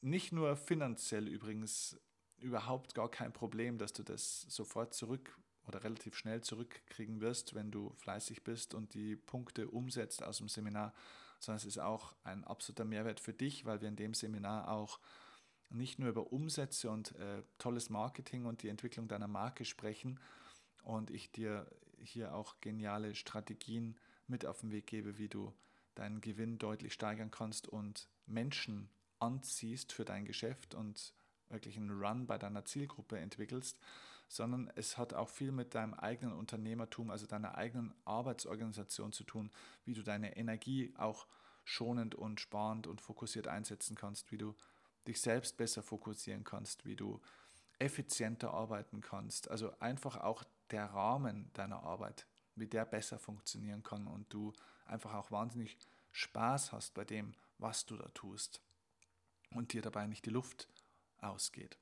nicht 0.00 0.32
nur 0.32 0.56
finanziell 0.56 1.26
übrigens 1.26 1.98
überhaupt 2.38 2.94
gar 2.94 3.10
kein 3.10 3.32
Problem, 3.32 3.78
dass 3.78 3.92
du 3.92 4.02
das 4.02 4.42
sofort 4.42 4.94
zurück 4.94 5.38
oder 5.66 5.82
relativ 5.84 6.16
schnell 6.16 6.42
zurückkriegen 6.42 7.20
wirst, 7.20 7.54
wenn 7.54 7.70
du 7.70 7.92
fleißig 7.96 8.44
bist 8.44 8.74
und 8.74 8.94
die 8.94 9.16
Punkte 9.16 9.68
umsetzt 9.68 10.22
aus 10.22 10.38
dem 10.38 10.48
Seminar, 10.48 10.94
sondern 11.40 11.58
es 11.58 11.64
ist 11.64 11.78
auch 11.78 12.14
ein 12.24 12.44
absoluter 12.44 12.84
Mehrwert 12.84 13.20
für 13.20 13.32
dich, 13.32 13.64
weil 13.64 13.80
wir 13.80 13.88
in 13.88 13.96
dem 13.96 14.14
Seminar 14.14 14.70
auch 14.70 15.00
nicht 15.68 15.98
nur 15.98 16.08
über 16.08 16.32
Umsätze 16.32 16.90
und 16.90 17.14
äh, 17.16 17.42
tolles 17.58 17.90
Marketing 17.90 18.44
und 18.44 18.62
die 18.62 18.68
Entwicklung 18.68 19.08
deiner 19.08 19.28
Marke 19.28 19.64
sprechen 19.64 20.20
und 20.84 21.10
ich 21.10 21.32
dir 21.32 21.68
hier 21.98 22.34
auch 22.34 22.60
geniale 22.60 23.14
Strategien 23.14 23.98
mit 24.28 24.46
auf 24.46 24.60
den 24.60 24.70
Weg 24.70 24.86
gebe, 24.86 25.18
wie 25.18 25.28
du 25.28 25.52
deinen 25.94 26.20
Gewinn 26.20 26.58
deutlich 26.58 26.92
steigern 26.92 27.30
kannst 27.30 27.68
und 27.68 28.08
Menschen 28.26 28.88
anziehst 29.18 29.92
für 29.92 30.04
dein 30.04 30.24
Geschäft 30.24 30.74
und 30.74 31.14
wirklich 31.48 31.76
einen 31.76 31.90
Run 31.90 32.26
bei 32.26 32.38
deiner 32.38 32.64
Zielgruppe 32.64 33.18
entwickelst, 33.18 33.78
sondern 34.28 34.70
es 34.74 34.98
hat 34.98 35.14
auch 35.14 35.28
viel 35.28 35.52
mit 35.52 35.74
deinem 35.74 35.94
eigenen 35.94 36.34
Unternehmertum, 36.34 37.10
also 37.10 37.26
deiner 37.26 37.56
eigenen 37.56 37.94
Arbeitsorganisation 38.04 39.12
zu 39.12 39.24
tun, 39.24 39.50
wie 39.84 39.94
du 39.94 40.02
deine 40.02 40.36
Energie 40.36 40.92
auch 40.96 41.26
schonend 41.64 42.14
und 42.14 42.40
sparend 42.40 42.86
und 42.86 43.00
fokussiert 43.00 43.48
einsetzen 43.48 43.96
kannst, 43.96 44.30
wie 44.32 44.38
du 44.38 44.54
dich 45.06 45.20
selbst 45.20 45.56
besser 45.56 45.82
fokussieren 45.82 46.44
kannst, 46.44 46.84
wie 46.84 46.96
du 46.96 47.20
effizienter 47.78 48.52
arbeiten 48.52 49.00
kannst. 49.00 49.50
Also 49.50 49.78
einfach 49.78 50.16
auch 50.16 50.44
der 50.70 50.86
Rahmen 50.86 51.50
deiner 51.52 51.82
Arbeit, 51.82 52.26
wie 52.54 52.66
der 52.66 52.84
besser 52.84 53.18
funktionieren 53.18 53.82
kann 53.82 54.06
und 54.06 54.32
du 54.32 54.52
einfach 54.86 55.14
auch 55.14 55.30
wahnsinnig 55.30 55.76
Spaß 56.12 56.72
hast 56.72 56.94
bei 56.94 57.04
dem, 57.04 57.34
was 57.58 57.86
du 57.86 57.96
da 57.96 58.08
tust 58.08 58.62
und 59.50 59.72
dir 59.72 59.82
dabei 59.82 60.06
nicht 60.06 60.24
die 60.26 60.30
Luft 60.30 60.68
ausgeht. 61.18 61.78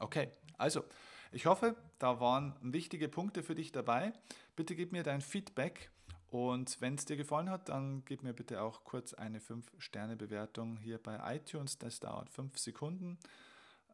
Okay, 0.00 0.28
also 0.56 0.84
ich 1.30 1.46
hoffe, 1.46 1.76
da 1.98 2.20
waren 2.20 2.56
wichtige 2.62 3.08
Punkte 3.08 3.42
für 3.42 3.54
dich 3.54 3.70
dabei. 3.70 4.12
Bitte 4.56 4.74
gib 4.74 4.92
mir 4.92 5.02
dein 5.02 5.20
Feedback 5.20 5.90
und 6.30 6.80
wenn 6.80 6.94
es 6.94 7.04
dir 7.04 7.16
gefallen 7.16 7.50
hat, 7.50 7.68
dann 7.68 8.04
gib 8.06 8.22
mir 8.22 8.32
bitte 8.32 8.62
auch 8.62 8.82
kurz 8.84 9.12
eine 9.14 9.40
5-Sterne-Bewertung 9.40 10.78
hier 10.78 10.98
bei 10.98 11.36
iTunes. 11.36 11.78
Das 11.78 12.00
dauert 12.00 12.30
5 12.30 12.56
Sekunden. 12.58 13.18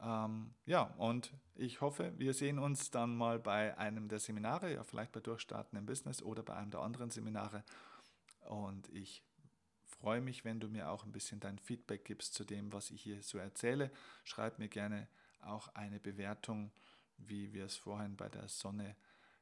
Ähm, 0.00 0.54
ja, 0.64 0.82
und 0.98 1.32
ich 1.56 1.80
hoffe, 1.80 2.12
wir 2.18 2.34
sehen 2.34 2.58
uns 2.58 2.90
dann 2.90 3.16
mal 3.16 3.40
bei 3.40 3.76
einem 3.76 4.08
der 4.08 4.20
Seminare, 4.20 4.72
ja, 4.72 4.84
vielleicht 4.84 5.12
bei 5.12 5.20
Durchstarten 5.20 5.76
im 5.76 5.86
Business 5.86 6.22
oder 6.22 6.42
bei 6.42 6.54
einem 6.54 6.70
der 6.70 6.80
anderen 6.80 7.10
Seminare. 7.10 7.64
Und 8.40 8.88
ich 8.90 9.24
freue 9.86 10.20
mich, 10.20 10.44
wenn 10.44 10.60
du 10.60 10.68
mir 10.68 10.90
auch 10.90 11.04
ein 11.04 11.12
bisschen 11.12 11.40
dein 11.40 11.58
Feedback 11.58 12.04
gibst 12.04 12.34
zu 12.34 12.44
dem, 12.44 12.72
was 12.72 12.90
ich 12.90 13.02
hier 13.02 13.22
so 13.22 13.38
erzähle. 13.38 13.90
Schreib 14.24 14.58
mir 14.58 14.68
gerne 14.68 15.08
auch 15.46 15.68
eine 15.74 16.00
Bewertung, 16.00 16.70
wie 17.18 17.52
wir 17.52 17.66
es 17.66 17.76
vorhin 17.76 18.16
bei 18.16 18.28
der 18.28 18.48
Sonne 18.48 18.96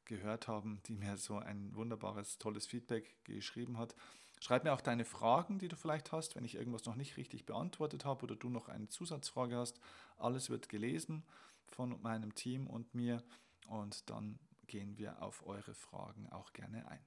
gehört 0.05 0.49
haben, 0.49 0.83
die 0.87 0.95
mir 0.95 1.17
so 1.17 1.39
ein 1.39 1.75
wunderbares, 1.75 2.39
tolles 2.39 2.67
Feedback 2.67 3.25
geschrieben 3.25 3.79
hat. 3.79 3.95
Schreib 4.41 4.65
mir 4.65 4.73
auch 4.73 4.83
deine 4.83 5.05
Fragen, 5.05 5.59
die 5.59 5.69
du 5.69 5.77
vielleicht 5.77 6.13
hast, 6.13 6.37
wenn 6.37 6.45
ich 6.45 6.57
irgendwas 6.57 6.85
noch 6.85 6.97
nicht 6.97 7.17
richtig 7.17 7.47
beantwortet 7.47 8.05
habe 8.05 8.25
oder 8.25 8.37
du 8.37 8.51
noch 8.51 8.69
eine 8.69 8.89
Zusatzfrage 8.89 9.57
hast. 9.57 9.81
Alles 10.19 10.51
wird 10.51 10.69
gelesen 10.69 11.25
von 11.67 12.01
meinem 12.03 12.35
Team 12.35 12.67
und 12.67 12.95
mir 12.95 13.23
und 13.69 14.11
dann 14.11 14.39
gehen 14.67 14.99
wir 14.99 15.23
auf 15.23 15.47
eure 15.47 15.75
Fragen 15.75 16.29
auch 16.31 16.53
gerne 16.53 16.87
ein. 16.89 17.05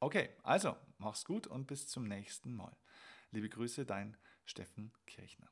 Okay, 0.00 0.30
also 0.42 0.76
mach's 0.98 1.24
gut 1.24 1.46
und 1.46 1.66
bis 1.66 1.86
zum 1.86 2.04
nächsten 2.04 2.54
Mal. 2.54 2.74
Liebe 3.30 3.48
Grüße, 3.48 3.84
dein 3.84 4.16
Steffen 4.44 4.92
Kirchner. 5.06 5.48